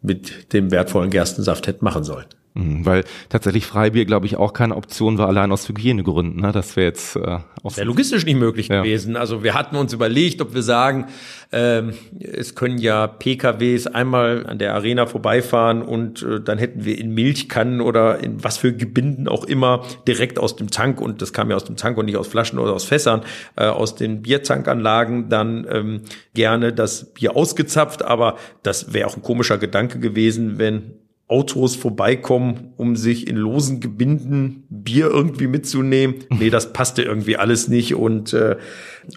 [0.00, 2.26] mit dem wertvollen Gerstensaft hätten machen sollen.
[2.54, 6.42] Mhm, weil tatsächlich Freibier, glaube ich, auch keine Option war, allein aus Hygienegründen.
[6.42, 6.52] Ne?
[6.52, 8.82] Das wäre jetzt äh, auch wäre logistisch nicht möglich ja.
[8.82, 9.16] gewesen.
[9.16, 11.06] Also wir hatten uns überlegt, ob wir sagen,
[11.50, 16.98] ähm, es können ja PKWs einmal an der Arena vorbeifahren und äh, dann hätten wir
[16.98, 21.32] in Milchkannen oder in was für Gebinden auch immer direkt aus dem Tank und das
[21.32, 23.22] kam ja aus dem Tank und nicht aus Flaschen oder aus Fässern,
[23.56, 26.00] äh, aus den Biertankanlagen dann ähm,
[26.34, 28.04] gerne das Bier ausgezapft.
[28.04, 30.94] Aber das wäre auch ein komischer Gedanke gewesen, wenn
[31.28, 36.16] Autos vorbeikommen, um sich in losen Gebinden Bier irgendwie mitzunehmen.
[36.30, 37.94] Nee, das passte irgendwie alles nicht.
[37.94, 38.56] Und äh,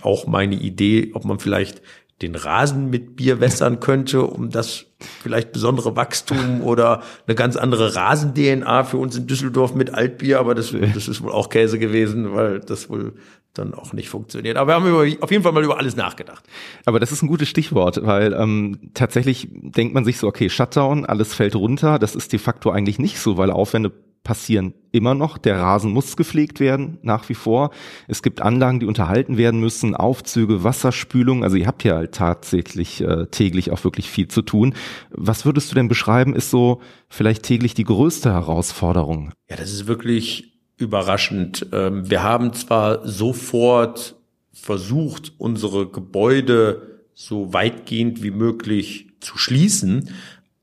[0.02, 1.82] auch meine Idee, ob man vielleicht
[2.22, 7.96] den Rasen mit Bier wässern könnte, um das vielleicht besondere Wachstum oder eine ganz andere
[7.96, 12.34] Rasen-DNA für uns in Düsseldorf mit Altbier, aber das, das ist wohl auch Käse gewesen,
[12.34, 13.14] weil das wohl
[13.54, 14.58] dann auch nicht funktioniert.
[14.58, 16.46] Aber wir haben über, auf jeden Fall mal über alles nachgedacht.
[16.86, 21.06] Aber das ist ein gutes Stichwort, weil ähm, tatsächlich denkt man sich so, okay, Shutdown,
[21.06, 22.00] alles fällt runter.
[22.00, 23.92] Das ist de facto eigentlich nicht so, weil Aufwände
[24.26, 25.38] passieren immer noch.
[25.38, 27.72] Der Rasen muss gepflegt werden, nach wie vor.
[28.10, 31.44] Es gibt Anlagen, die unterhalten werden müssen, Aufzüge, Wasserspülung.
[31.44, 34.74] Also ihr habt ja halt tatsächlich äh, täglich auch wirklich viel zu tun.
[35.12, 39.32] Was würdest du denn beschreiben, ist so vielleicht täglich die größte Herausforderung?
[39.50, 41.68] Ja, das ist wirklich überraschend.
[41.72, 44.16] Ähm, wir haben zwar sofort
[44.52, 50.10] versucht, unsere Gebäude so weitgehend wie möglich zu schließen,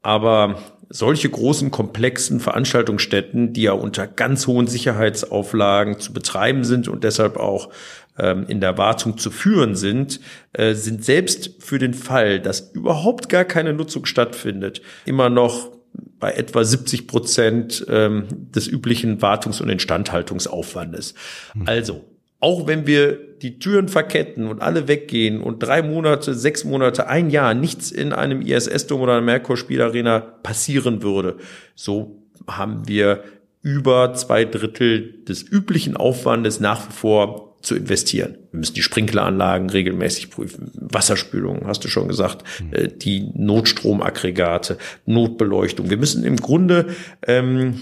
[0.02, 0.58] aber
[0.92, 7.38] solche großen, komplexen Veranstaltungsstätten, die ja unter ganz hohen Sicherheitsauflagen zu betreiben sind und deshalb
[7.38, 7.70] auch
[8.18, 10.20] ähm, in der Wartung zu führen sind,
[10.52, 15.70] äh, sind selbst für den Fall, dass überhaupt gar keine Nutzung stattfindet, immer noch
[16.18, 21.14] bei etwa 70 Prozent ähm, des üblichen Wartungs- und Instandhaltungsaufwandes.
[21.54, 21.62] Hm.
[21.66, 22.04] Also,
[22.42, 27.30] auch wenn wir die Türen verketten und alle weggehen und drei Monate, sechs Monate, ein
[27.30, 31.36] Jahr nichts in einem ISS-Dom oder einer Merkur-Spielarena passieren würde,
[31.76, 33.22] so haben wir
[33.62, 38.36] über zwei Drittel des üblichen Aufwandes nach wie vor zu investieren.
[38.50, 42.98] Wir müssen die Sprinkleranlagen regelmäßig prüfen, Wasserspülung, hast du schon gesagt, mhm.
[42.98, 45.88] die Notstromaggregate, Notbeleuchtung.
[45.88, 46.88] Wir müssen im Grunde
[47.26, 47.80] ähm,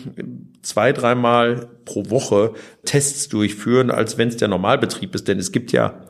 [0.63, 5.27] zwei, dreimal pro Woche Tests durchführen, als wenn es der Normalbetrieb ist.
[5.29, 6.03] Denn es gibt ja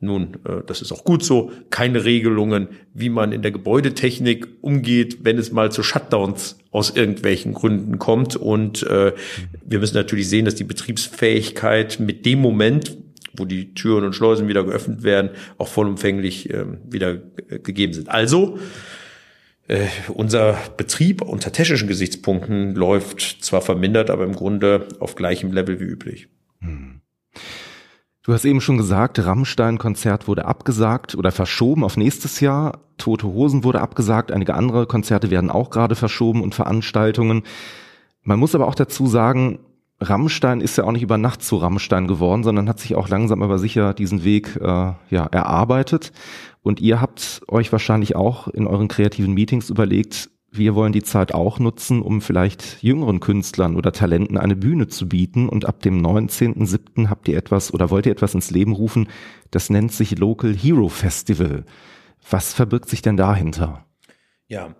[0.00, 5.18] nun, äh, das ist auch gut so, keine Regelungen, wie man in der Gebäudetechnik umgeht,
[5.22, 8.36] wenn es mal zu Shutdowns aus irgendwelchen Gründen kommt.
[8.36, 9.12] Und äh,
[9.64, 12.96] wir müssen natürlich sehen, dass die Betriebsfähigkeit mit dem Moment,
[13.38, 17.16] wo die Türen und Schleusen wieder geöffnet werden, auch vollumfänglich äh, wieder
[17.62, 18.08] gegeben sind.
[18.08, 18.58] Also
[19.68, 25.78] äh, unser Betrieb unter technischen Gesichtspunkten läuft zwar vermindert, aber im Grunde auf gleichem Level
[25.78, 26.28] wie üblich.
[26.60, 27.00] Hm.
[28.22, 32.80] Du hast eben schon gesagt, Rammstein-Konzert wurde abgesagt oder verschoben auf nächstes Jahr.
[32.98, 34.32] Tote Hosen wurde abgesagt.
[34.32, 37.42] Einige andere Konzerte werden auch gerade verschoben und Veranstaltungen.
[38.22, 39.60] Man muss aber auch dazu sagen,
[40.00, 43.42] Rammstein ist ja auch nicht über Nacht zu Rammstein geworden, sondern hat sich auch langsam
[43.42, 46.12] aber sicher diesen Weg äh, ja, erarbeitet.
[46.62, 51.34] Und ihr habt euch wahrscheinlich auch in euren kreativen Meetings überlegt, wir wollen die Zeit
[51.34, 55.48] auch nutzen, um vielleicht jüngeren Künstlern oder Talenten eine Bühne zu bieten.
[55.48, 57.08] Und ab dem 19.07.
[57.08, 59.08] habt ihr etwas oder wollt ihr etwas ins Leben rufen,
[59.50, 61.64] das nennt sich Local Hero Festival.
[62.30, 63.84] Was verbirgt sich denn dahinter?
[64.46, 64.74] Ja,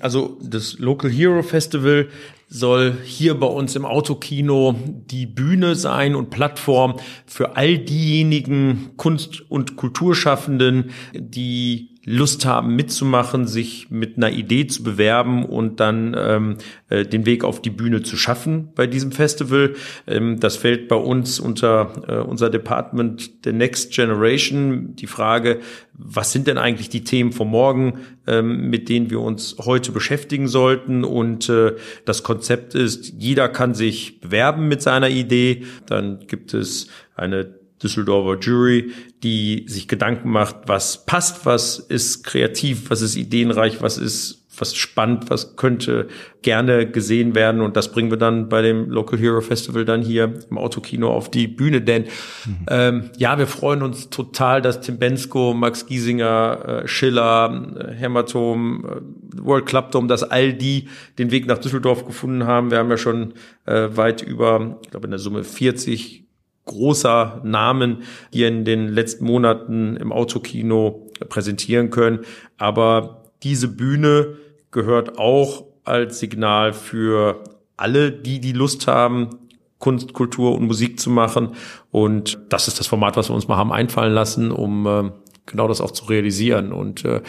[0.00, 2.08] also das Local Hero Festival
[2.48, 4.74] soll hier bei uns im Autokino
[5.10, 13.46] die Bühne sein und Plattform für all diejenigen Kunst- und Kulturschaffenden, die Lust haben mitzumachen,
[13.46, 16.56] sich mit einer Idee zu bewerben und dann ähm,
[16.88, 19.74] äh, den Weg auf die Bühne zu schaffen bei diesem Festival.
[20.08, 24.96] Ähm, das fällt bei uns unter äh, unser Department The Next Generation.
[24.96, 25.60] Die Frage,
[25.92, 30.48] was sind denn eigentlich die Themen von morgen, ähm, mit denen wir uns heute beschäftigen
[30.48, 31.04] sollten?
[31.04, 35.66] Und äh, das Konzept ist, jeder kann sich bewerben mit seiner Idee.
[35.86, 38.92] Dann gibt es eine Düsseldorfer Jury,
[39.22, 44.76] die sich Gedanken macht, was passt, was ist kreativ, was ist ideenreich, was ist was
[44.76, 46.08] spannend, was könnte
[46.42, 50.34] gerne gesehen werden und das bringen wir dann bei dem Local Hero Festival dann hier
[50.50, 52.04] im Autokino auf die Bühne, denn
[52.44, 52.66] mhm.
[52.68, 58.84] ähm, ja, wir freuen uns total, dass Tim Bensko, Max Giesinger, äh, Schiller, äh, Hämatom,
[58.84, 62.70] äh, World Club Dome, dass all die den Weg nach Düsseldorf gefunden haben.
[62.70, 63.32] Wir haben ja schon
[63.64, 66.24] äh, weit über, ich glaube in der Summe 40
[66.64, 72.20] großer Namen hier in den letzten Monaten im Autokino präsentieren können.
[72.58, 74.36] Aber diese Bühne
[74.70, 77.42] gehört auch als Signal für
[77.76, 79.30] alle, die die Lust haben,
[79.78, 81.56] Kunst, Kultur und Musik zu machen.
[81.90, 85.10] Und das ist das Format, was wir uns mal haben einfallen lassen, um äh,
[85.46, 86.72] genau das auch zu realisieren.
[86.72, 87.20] Und äh,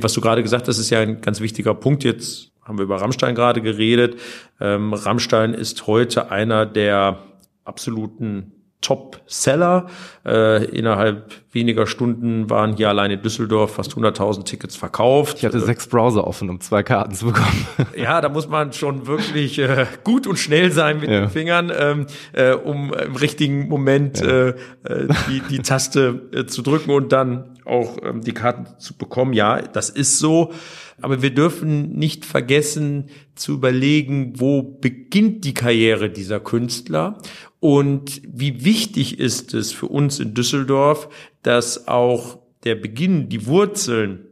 [0.00, 2.02] was du gerade gesagt hast, ist ja ein ganz wichtiger Punkt.
[2.02, 4.18] Jetzt haben wir über Rammstein gerade geredet.
[4.60, 7.18] Ähm, Rammstein ist heute einer der
[7.64, 9.86] absoluten Top-Seller.
[10.26, 15.38] Äh, innerhalb weniger Stunden waren hier allein in Düsseldorf fast 100.000 Tickets verkauft.
[15.38, 17.66] Ich hatte sechs Browser offen, um zwei Karten zu bekommen.
[17.96, 21.20] Ja, da muss man schon wirklich äh, gut und schnell sein mit ja.
[21.20, 24.26] den Fingern, ähm, äh, um im richtigen Moment ja.
[24.26, 24.48] äh,
[24.84, 29.32] äh die, die Taste äh, zu drücken und dann auch ähm, die Karten zu bekommen.
[29.32, 30.52] Ja, das ist so.
[31.00, 37.18] Aber wir dürfen nicht vergessen zu überlegen, wo beginnt die Karriere dieser Künstler
[37.62, 41.08] und wie wichtig ist es für uns in Düsseldorf,
[41.44, 44.26] dass auch der Beginn, die Wurzeln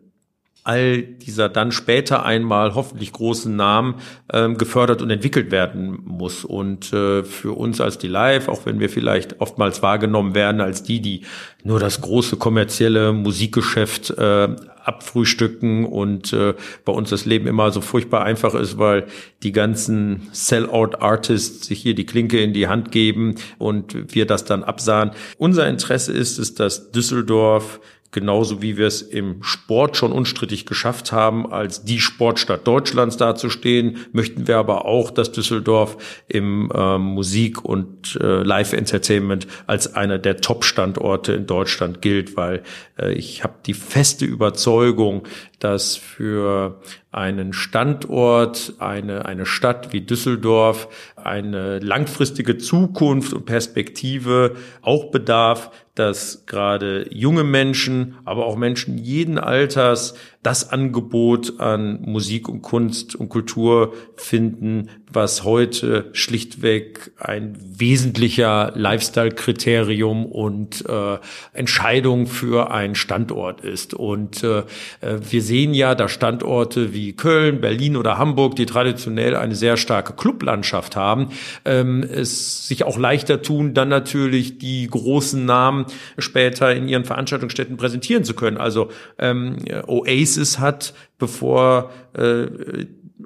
[0.71, 3.97] all dieser dann später einmal hoffentlich großen Namen
[4.33, 6.45] ähm, gefördert und entwickelt werden muss.
[6.45, 10.85] Und äh, für uns als die Live, auch wenn wir vielleicht oftmals wahrgenommen werden als
[10.85, 11.23] die, die
[11.65, 14.55] nur das große kommerzielle Musikgeschäft äh,
[14.85, 16.55] abfrühstücken und äh,
[16.85, 19.07] bei uns das Leben immer so furchtbar einfach ist, weil
[19.43, 24.63] die ganzen Sellout-Artists sich hier die Klinke in die Hand geben und wir das dann
[24.63, 25.11] absahen.
[25.37, 27.81] Unser Interesse ist es, dass Düsseldorf
[28.13, 33.99] genauso wie wir es im Sport schon unstrittig geschafft haben, als die Sportstadt Deutschlands dazustehen,
[34.13, 35.97] möchten wir aber auch, dass Düsseldorf
[36.27, 42.63] im äh, Musik- und äh, Live-Entertainment als einer der Top-Standorte in Deutschland gilt, weil
[42.99, 45.23] äh, ich habe die feste Überzeugung,
[45.61, 46.81] dass für
[47.13, 56.47] einen Standort, eine, eine Stadt wie Düsseldorf eine langfristige Zukunft und Perspektive auch bedarf, dass
[56.47, 63.29] gerade junge Menschen, aber auch Menschen jeden Alters das Angebot an Musik und Kunst und
[63.29, 71.19] Kultur finden, was heute schlichtweg ein wesentlicher Lifestyle-Kriterium und äh,
[71.53, 73.93] Entscheidung für einen Standort ist.
[73.93, 74.63] Und äh,
[75.03, 80.15] wir sehen ja, da Standorte wie Köln, Berlin oder Hamburg, die traditionell eine sehr starke
[80.15, 81.31] Clublandschaft haben,
[81.67, 85.85] ähm, es sich auch leichter tun, dann natürlich die großen Namen
[86.17, 88.57] später in ihren Veranstaltungsstätten präsentieren zu können.
[88.57, 92.47] Also ähm, Oasis hat, bevor äh,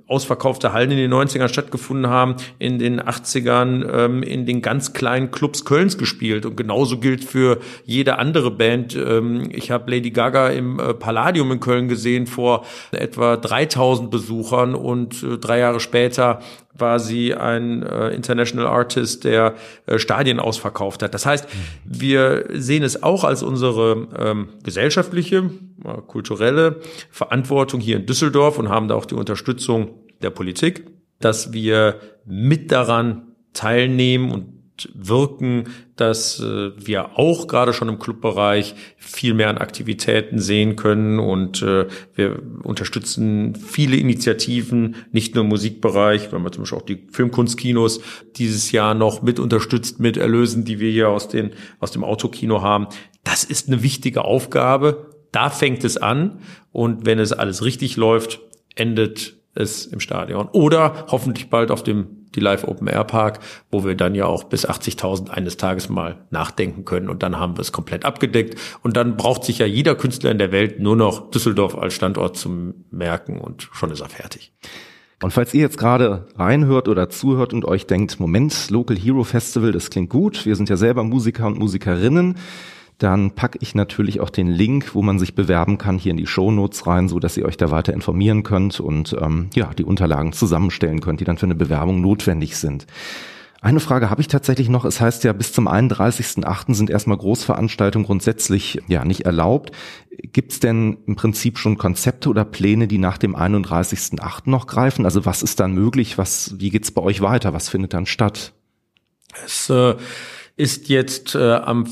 [0.07, 5.31] ausverkaufte Hallen in den 90ern stattgefunden haben, in den 80ern ähm, in den ganz kleinen
[5.31, 6.45] Clubs Kölns gespielt.
[6.45, 8.95] Und genauso gilt für jede andere Band.
[8.97, 14.75] Ähm, ich habe Lady Gaga im äh, Palladium in Köln gesehen vor etwa 3000 Besuchern
[14.75, 16.41] und äh, drei Jahre später
[16.77, 19.55] war sie ein äh, International Artist, der
[19.87, 21.15] äh, Stadien ausverkauft hat.
[21.15, 21.49] Das heißt,
[21.85, 25.51] wir sehen es auch als unsere ähm, gesellschaftliche,
[25.85, 29.91] äh, kulturelle Verantwortung hier in Düsseldorf und haben da auch die Unterstützung
[30.23, 30.87] der Politik,
[31.21, 34.54] dass wir mit daran teilnehmen und
[34.95, 35.65] wirken,
[35.97, 41.63] dass äh, wir auch gerade schon im Clubbereich viel mehr an Aktivitäten sehen können und
[41.63, 47.07] äh, wir unterstützen viele Initiativen, nicht nur im Musikbereich, weil wir zum Beispiel auch die
[47.11, 48.01] Filmkunstkinos
[48.37, 52.61] dieses Jahr noch mit unterstützt mit Erlösen, die wir hier aus, den, aus dem Autokino
[52.63, 52.89] haben.
[53.23, 55.11] Das ist eine wichtige Aufgabe.
[55.31, 56.41] Da fängt es an
[56.73, 58.41] und wenn es alles richtig läuft,
[58.75, 60.49] endet es im Stadion.
[60.53, 63.41] Oder hoffentlich bald auf dem die Live Open Air Park,
[63.71, 67.57] wo wir dann ja auch bis 80.000 eines Tages mal nachdenken können und dann haben
[67.57, 68.59] wir es komplett abgedeckt.
[68.83, 72.37] Und dann braucht sich ja jeder Künstler in der Welt nur noch Düsseldorf als Standort
[72.37, 74.53] zum merken und schon ist er fertig.
[75.23, 79.73] Und falls ihr jetzt gerade reinhört oder zuhört und euch denkt, Moment, Local Hero Festival,
[79.73, 82.37] das klingt gut, wir sind ja selber Musiker und Musikerinnen,
[82.99, 86.27] dann packe ich natürlich auch den Link, wo man sich bewerben kann, hier in die
[86.27, 89.85] Show Notes rein, so dass ihr euch da weiter informieren könnt und ähm, ja die
[89.85, 92.87] Unterlagen zusammenstellen könnt, die dann für eine Bewerbung notwendig sind.
[93.65, 94.85] Eine Frage habe ich tatsächlich noch.
[94.85, 96.75] Es heißt ja, bis zum 31.8.
[96.75, 99.71] sind erstmal Großveranstaltungen grundsätzlich ja nicht erlaubt.
[100.11, 104.51] Gibt es denn im Prinzip schon Konzepte oder Pläne, die nach dem 31.8.
[104.51, 105.07] noch greifen?
[105.07, 106.19] Also was ist dann möglich?
[106.19, 107.55] Was, wie geht's bei euch weiter?
[107.55, 108.53] Was findet dann statt?
[109.47, 109.95] Es äh,
[110.57, 111.87] ist jetzt äh, am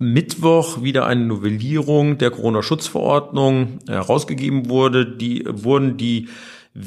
[0.00, 5.04] Mittwoch wieder eine Novellierung der Corona-Schutzverordnung herausgegeben wurde.
[5.04, 6.28] Die wurden die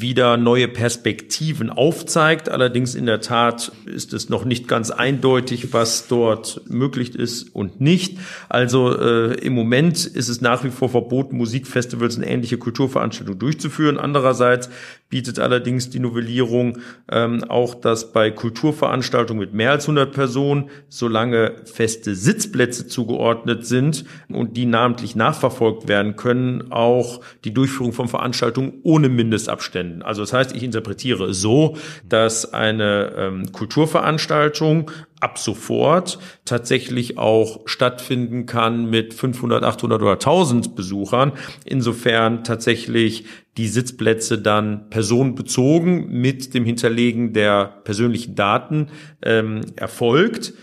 [0.01, 2.49] wieder neue Perspektiven aufzeigt.
[2.49, 7.82] Allerdings in der Tat ist es noch nicht ganz eindeutig, was dort möglich ist und
[7.82, 8.17] nicht.
[8.49, 13.97] Also äh, im Moment ist es nach wie vor verboten, Musikfestivals und ähnliche Kulturveranstaltungen durchzuführen.
[13.97, 14.69] Andererseits
[15.10, 16.79] bietet allerdings die Novellierung
[17.12, 24.06] ähm, auch, dass bei Kulturveranstaltungen mit mehr als 100 Personen, solange feste Sitzplätze zugeordnet sind
[24.29, 30.02] und die namentlich nachverfolgt werden können, auch die Durchführung von Veranstaltungen ohne Mindestabstand Konzertständen.
[30.02, 38.46] Also das heißt, ich interpretiere so, dass eine ähm, Kulturveranstaltung ab sofort tatsächlich auch stattfinden
[38.46, 41.34] kann mit 500, 800 oder 1000 Besuchern.
[41.65, 43.26] Insofern tatsächlich
[43.58, 48.88] die Sitzplätze dann personenbezogen mit dem Hinterlegen der persönlichen Daten
[49.22, 50.54] ähm, erfolgt.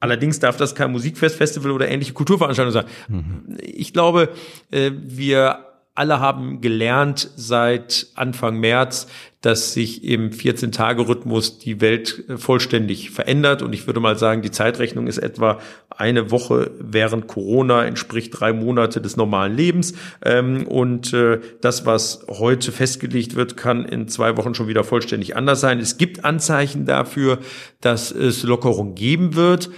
[0.00, 2.84] Allerdings darf das kein Musikfest, Festival oder ähnliche Kulturveranstaltung sein.
[3.08, 3.58] Mhm.
[3.60, 4.30] Ich glaube,
[4.70, 5.67] äh, wir
[5.98, 9.08] alle haben gelernt seit Anfang März,
[9.40, 13.62] dass sich im 14-Tage-Rhythmus die Welt äh, vollständig verändert.
[13.62, 15.58] Und ich würde mal sagen, die Zeitrechnung ist etwa
[15.90, 19.94] eine Woche während Corona, entspricht drei Monate des normalen Lebens.
[20.24, 25.36] Ähm, und äh, das, was heute festgelegt wird, kann in zwei Wochen schon wieder vollständig
[25.36, 25.80] anders sein.
[25.80, 27.38] Es gibt Anzeichen dafür,
[27.80, 29.70] dass es Lockerung geben wird.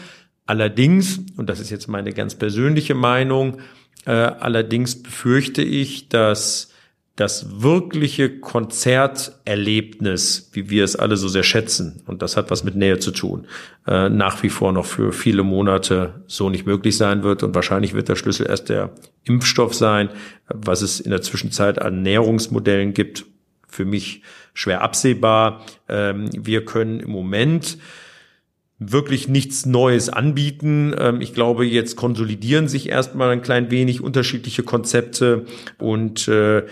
[0.44, 3.58] Allerdings, und das ist jetzt meine ganz persönliche Meinung,
[4.06, 6.70] äh, allerdings befürchte ich, dass
[7.20, 12.76] das wirkliche Konzerterlebnis, wie wir es alle so sehr schätzen, und das hat was mit
[12.76, 13.46] Nähe zu tun,
[13.86, 17.42] äh, nach wie vor noch für viele Monate so nicht möglich sein wird.
[17.42, 18.94] Und wahrscheinlich wird der Schlüssel erst der
[19.24, 20.08] Impfstoff sein,
[20.48, 23.26] was es in der Zwischenzeit an Näherungsmodellen gibt.
[23.68, 24.22] Für mich
[24.54, 25.66] schwer absehbar.
[25.90, 27.76] Ähm, wir können im Moment
[28.80, 30.94] wirklich nichts Neues anbieten.
[30.98, 35.44] Ähm, ich glaube, jetzt konsolidieren sich erstmal ein klein wenig unterschiedliche Konzepte
[35.78, 36.62] und äh,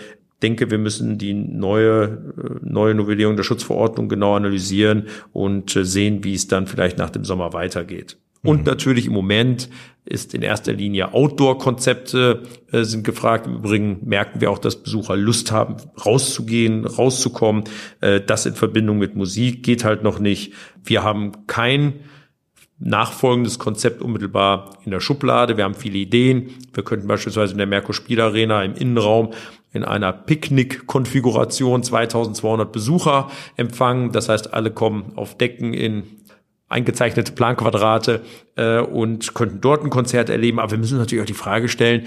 [0.41, 6.23] denke, wir müssen die neue, äh, neue Novellierung der Schutzverordnung genau analysieren und äh, sehen,
[6.23, 8.17] wie es dann vielleicht nach dem Sommer weitergeht.
[8.43, 8.65] Und mhm.
[8.65, 9.69] natürlich im Moment
[10.09, 13.45] ist in erster Linie Outdoor-Konzepte äh, sind gefragt.
[13.45, 17.65] Im Übrigen merken wir auch, dass Besucher Lust haben, rauszugehen, rauszukommen.
[18.01, 20.53] Äh, das in Verbindung mit Musik geht halt noch nicht.
[20.83, 22.01] Wir haben kein
[22.79, 25.57] nachfolgendes Konzept unmittelbar in der Schublade.
[25.57, 26.49] Wir haben viele Ideen.
[26.73, 29.33] Wir könnten beispielsweise in der Merkur Spielarena im Innenraum
[29.71, 34.11] in einer Picknick-Konfiguration 2200 Besucher empfangen.
[34.11, 36.03] Das heißt, alle kommen auf Decken in
[36.69, 38.21] eingezeichnete Planquadrate
[38.55, 40.59] äh, und könnten dort ein Konzert erleben.
[40.59, 42.05] Aber wir müssen natürlich auch die Frage stellen,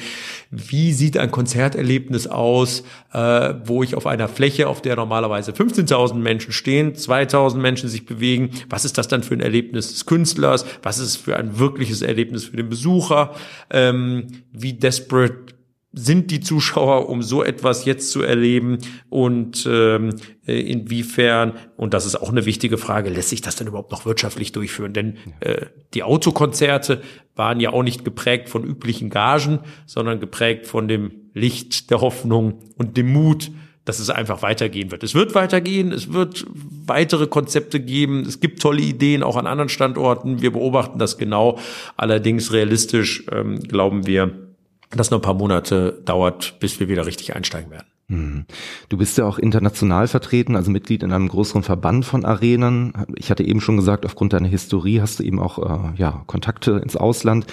[0.51, 6.15] wie sieht ein Konzerterlebnis aus, äh, wo ich auf einer Fläche, auf der normalerweise 15.000
[6.15, 10.65] Menschen stehen, 2.000 Menschen sich bewegen, was ist das dann für ein Erlebnis des Künstlers,
[10.83, 13.35] was ist für ein wirkliches Erlebnis für den Besucher,
[13.71, 15.53] ähm, wie desperate
[15.93, 18.79] sind die Zuschauer, um so etwas jetzt zu erleben
[19.11, 20.15] und ähm,
[20.47, 24.07] äh, inwiefern, und das ist auch eine wichtige Frage, lässt sich das denn überhaupt noch
[24.07, 24.95] wirtschaftlich durchführen?
[24.95, 27.03] Denn äh, die Autokonzerte
[27.37, 32.61] waren ja auch nicht geprägt von üblichen Gagen, sondern geprägt von dem Licht der Hoffnung
[32.79, 33.51] und dem Mut,
[33.85, 35.03] dass es einfach weitergehen wird.
[35.03, 36.47] Es wird weitergehen, es wird
[36.87, 41.59] weitere Konzepte geben, es gibt tolle Ideen auch an anderen Standorten, wir beobachten das genau,
[41.97, 44.52] allerdings realistisch ähm, glauben wir,
[44.99, 47.87] das noch ein paar Monate dauert, bis wir wieder richtig einsteigen werden.
[48.09, 48.45] Hm.
[48.89, 52.93] Du bist ja auch international vertreten, also Mitglied in einem größeren Verband von Arenen.
[53.17, 56.73] Ich hatte eben schon gesagt, aufgrund deiner Historie hast du eben auch äh, ja, Kontakte
[56.73, 57.47] ins Ausland.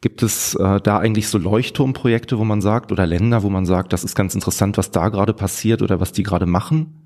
[0.00, 3.92] Gibt es äh, da eigentlich so Leuchtturmprojekte, wo man sagt, oder Länder, wo man sagt,
[3.92, 7.05] das ist ganz interessant, was da gerade passiert oder was die gerade machen?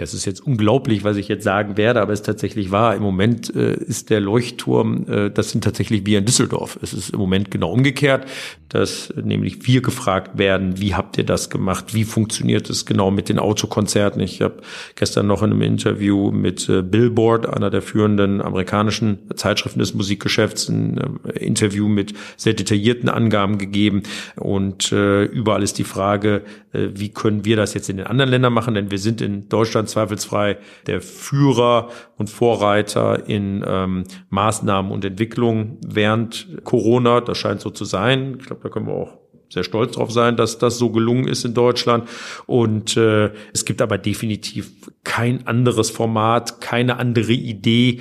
[0.00, 2.96] Ja, es ist jetzt unglaublich, was ich jetzt sagen werde, aber es ist tatsächlich wahr.
[2.96, 6.78] Im Moment äh, ist der Leuchtturm, äh, das sind tatsächlich wir in Düsseldorf.
[6.80, 8.24] Es ist im Moment genau umgekehrt,
[8.70, 11.92] dass nämlich wir gefragt werden, wie habt ihr das gemacht?
[11.92, 14.22] Wie funktioniert es genau mit den Autokonzerten?
[14.22, 14.62] Ich habe
[14.94, 20.70] gestern noch in einem Interview mit äh, Billboard, einer der führenden amerikanischen Zeitschriften des Musikgeschäfts,
[20.70, 24.04] ein äh, Interview mit sehr detaillierten Angaben gegeben.
[24.36, 26.40] Und äh, überall ist die Frage,
[26.72, 28.72] äh, wie können wir das jetzt in den anderen Ländern machen?
[28.72, 35.78] Denn wir sind in Deutschland zweifelsfrei der Führer und Vorreiter in ähm, Maßnahmen und Entwicklung
[35.86, 37.20] während Corona.
[37.20, 38.36] Das scheint so zu sein.
[38.40, 39.18] Ich glaube, da können wir auch
[39.50, 42.08] sehr stolz drauf sein, dass das so gelungen ist in Deutschland.
[42.46, 44.70] Und äh, es gibt aber definitiv
[45.04, 48.00] kein anderes Format, keine andere Idee,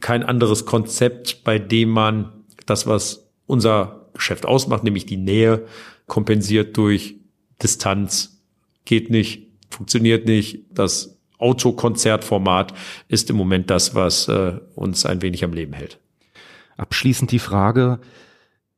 [0.00, 2.32] kein anderes Konzept, bei dem man
[2.66, 5.64] das, was unser Geschäft ausmacht, nämlich die Nähe,
[6.06, 7.16] kompensiert durch
[7.62, 8.42] Distanz.
[8.84, 10.64] Geht nicht, funktioniert nicht.
[10.72, 12.74] Das Autokonzertformat
[13.08, 15.98] ist im Moment das, was äh, uns ein wenig am Leben hält.
[16.76, 18.00] Abschließend die Frage,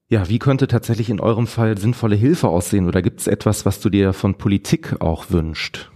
[0.09, 3.81] ja, wie könnte tatsächlich in eurem Fall sinnvolle Hilfe aussehen oder gibt es etwas, was
[3.81, 5.91] du dir von Politik auch wünscht?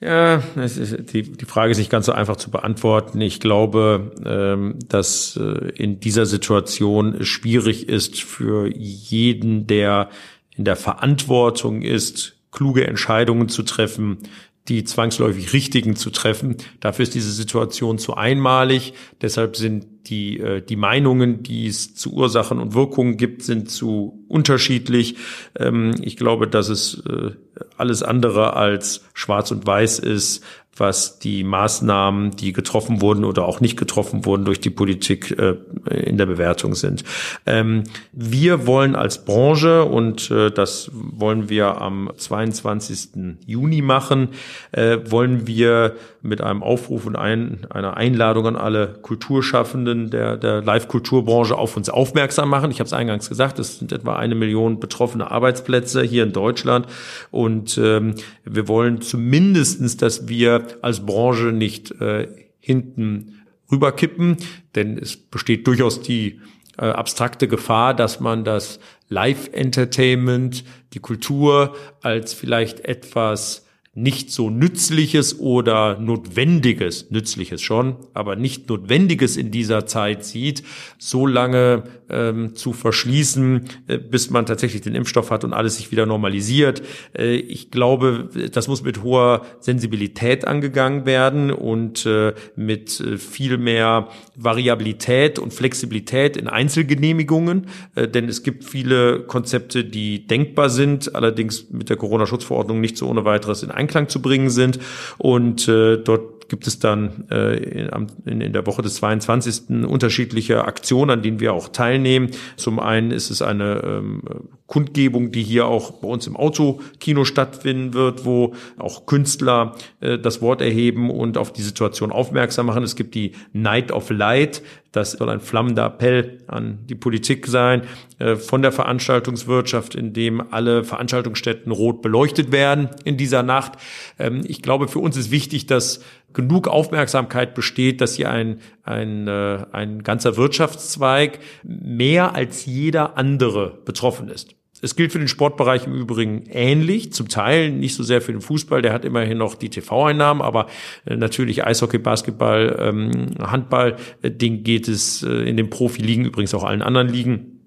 [0.00, 3.20] Ja, es ist, die, die Frage ist nicht ganz so einfach zu beantworten.
[3.20, 10.10] Ich glaube, ähm, dass äh, in dieser Situation schwierig ist für jeden, der
[10.54, 14.18] in der Verantwortung ist, kluge Entscheidungen zu treffen,
[14.66, 16.56] die zwangsläufig richtigen zu treffen.
[16.80, 18.94] Dafür ist diese Situation zu einmalig.
[19.22, 24.24] Deshalb sind die, äh, die Meinungen, die es zu Ursachen und Wirkungen gibt, sind zu
[24.26, 25.14] unterschiedlich.
[25.56, 27.30] Ähm, ich glaube, dass es äh,
[27.76, 30.42] alles andere als schwarz und weiß ist,
[30.78, 35.56] was die Maßnahmen, die getroffen wurden oder auch nicht getroffen wurden durch die Politik äh,
[35.90, 37.04] in der Bewertung sind.
[37.46, 43.38] Ähm, wir wollen als Branche, und äh, das wollen wir am 22.
[43.46, 44.30] Juni machen,
[44.72, 50.62] äh, wollen wir mit einem Aufruf und ein, einer Einladung an alle Kulturschaffenden der, der
[50.62, 52.70] Live-Kulturbranche auf uns aufmerksam machen.
[52.70, 56.86] Ich habe es eingangs gesagt, es sind etwa eine Million betroffene Arbeitsplätze hier in Deutschland
[57.30, 58.14] und ähm,
[58.44, 62.28] wir wollen zumindestens, dass wir als Branche nicht äh,
[62.60, 64.36] hinten rüberkippen,
[64.74, 66.40] denn es besteht durchaus die
[66.78, 70.64] äh, abstrakte Gefahr, dass man das Live-Entertainment,
[70.94, 73.67] die Kultur als vielleicht etwas
[74.02, 80.62] nicht so nützliches oder notwendiges, nützliches schon, aber nicht notwendiges in dieser Zeit sieht,
[80.98, 85.90] so lange ähm, zu verschließen, äh, bis man tatsächlich den Impfstoff hat und alles sich
[85.90, 86.80] wieder normalisiert.
[87.16, 93.58] Äh, ich glaube, das muss mit hoher Sensibilität angegangen werden und äh, mit äh, viel
[93.58, 101.16] mehr Variabilität und Flexibilität in Einzelgenehmigungen, äh, denn es gibt viele Konzepte, die denkbar sind,
[101.16, 104.78] allerdings mit der Corona-Schutzverordnung nicht so ohne weiteres in Einklang zu bringen sind.
[105.18, 109.86] Und äh, dort gibt es dann äh, in, in der Woche des 22.
[109.86, 112.30] unterschiedliche Aktionen, an denen wir auch teilnehmen.
[112.56, 114.22] Zum einen ist es eine ähm,
[114.66, 120.42] Kundgebung, die hier auch bei uns im Autokino stattfinden wird, wo auch Künstler äh, das
[120.42, 122.82] Wort erheben und auf die Situation aufmerksam machen.
[122.82, 124.62] Es gibt die Night of Light.
[124.92, 127.82] Das soll ein flammender Appell an die Politik sein,
[128.18, 133.72] äh, von der Veranstaltungswirtschaft, in dem alle Veranstaltungsstätten rot beleuchtet werden in dieser Nacht.
[134.18, 136.00] Ähm, ich glaube, für uns ist wichtig, dass
[136.32, 143.78] genug Aufmerksamkeit besteht, dass hier ein, ein, äh, ein ganzer Wirtschaftszweig mehr als jeder andere
[143.84, 144.54] betroffen ist.
[144.80, 148.40] Es gilt für den Sportbereich im Übrigen ähnlich, zum Teil nicht so sehr für den
[148.40, 150.66] Fußball, der hat immerhin noch die TV-Einnahmen, aber
[151.04, 156.54] äh, natürlich Eishockey, Basketball, ähm, Handball, äh, Ding geht es äh, in den Profiligen, übrigens
[156.54, 157.57] auch allen anderen Ligen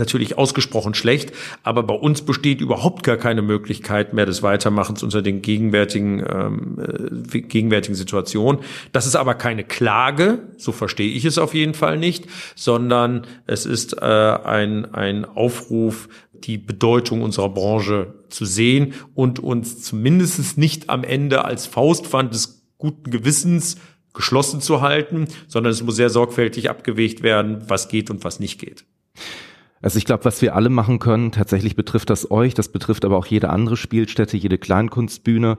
[0.00, 1.32] natürlich ausgesprochen schlecht,
[1.62, 6.78] aber bei uns besteht überhaupt gar keine Möglichkeit mehr des Weitermachens unter den gegenwärtigen ähm,
[7.32, 8.62] äh, gegenwärtigen Situationen.
[8.92, 12.26] Das ist aber keine Klage, so verstehe ich es auf jeden Fall nicht,
[12.56, 19.82] sondern es ist äh, ein ein Aufruf, die Bedeutung unserer Branche zu sehen und uns
[19.82, 23.76] zumindest nicht am Ende als Faustpfand des guten Gewissens
[24.14, 28.58] geschlossen zu halten, sondern es muss sehr sorgfältig abgewegt werden, was geht und was nicht
[28.58, 28.84] geht.
[29.82, 33.16] Also ich glaube, was wir alle machen können, tatsächlich betrifft das euch, das betrifft aber
[33.16, 35.56] auch jede andere Spielstätte, jede Kleinkunstbühne.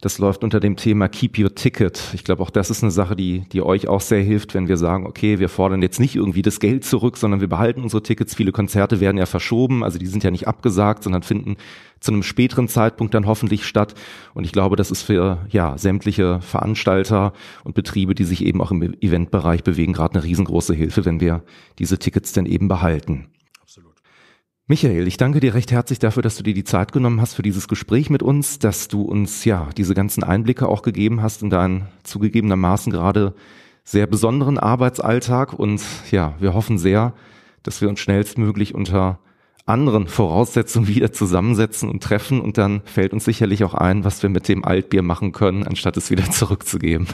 [0.00, 2.00] Das läuft unter dem Thema Keep Your Ticket.
[2.12, 4.76] Ich glaube, auch das ist eine Sache, die, die euch auch sehr hilft, wenn wir
[4.76, 8.36] sagen, okay, wir fordern jetzt nicht irgendwie das Geld zurück, sondern wir behalten unsere Tickets.
[8.36, 11.56] Viele Konzerte werden ja verschoben, also die sind ja nicht abgesagt, sondern finden
[11.98, 13.94] zu einem späteren Zeitpunkt dann hoffentlich statt.
[14.34, 17.32] Und ich glaube, das ist für ja sämtliche Veranstalter
[17.64, 21.42] und Betriebe, die sich eben auch im Eventbereich bewegen, gerade eine riesengroße Hilfe, wenn wir
[21.80, 23.26] diese Tickets dann eben behalten.
[24.66, 27.42] Michael, ich danke dir recht herzlich dafür, dass du dir die Zeit genommen hast für
[27.42, 31.50] dieses Gespräch mit uns, dass du uns ja diese ganzen Einblicke auch gegeben hast in
[31.50, 33.34] deinen zugegebenermaßen gerade
[33.84, 35.52] sehr besonderen Arbeitsalltag.
[35.52, 37.12] Und ja, wir hoffen sehr,
[37.62, 39.18] dass wir uns schnellstmöglich unter
[39.66, 44.28] anderen Voraussetzungen wieder zusammensetzen und treffen und dann fällt uns sicherlich auch ein, was wir
[44.28, 47.06] mit dem Altbier machen können, anstatt es wieder zurückzugeben.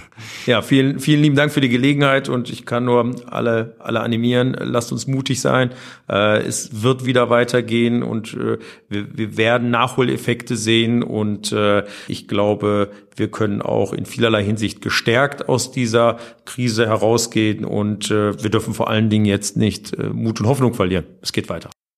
[0.47, 4.57] Ja, vielen, vielen lieben Dank für die Gelegenheit und ich kann nur alle, alle animieren,
[4.59, 5.71] lasst uns mutig sein.
[6.09, 12.27] Äh, es wird wieder weitergehen und äh, wir, wir werden Nachholeffekte sehen und äh, ich
[12.27, 18.73] glaube, wir können auch in vielerlei Hinsicht gestärkt aus dieser Krise herausgehen und wir dürfen
[18.73, 21.05] vor allen Dingen jetzt nicht Mut und Hoffnung verlieren.
[21.21, 21.71] Es geht weiter.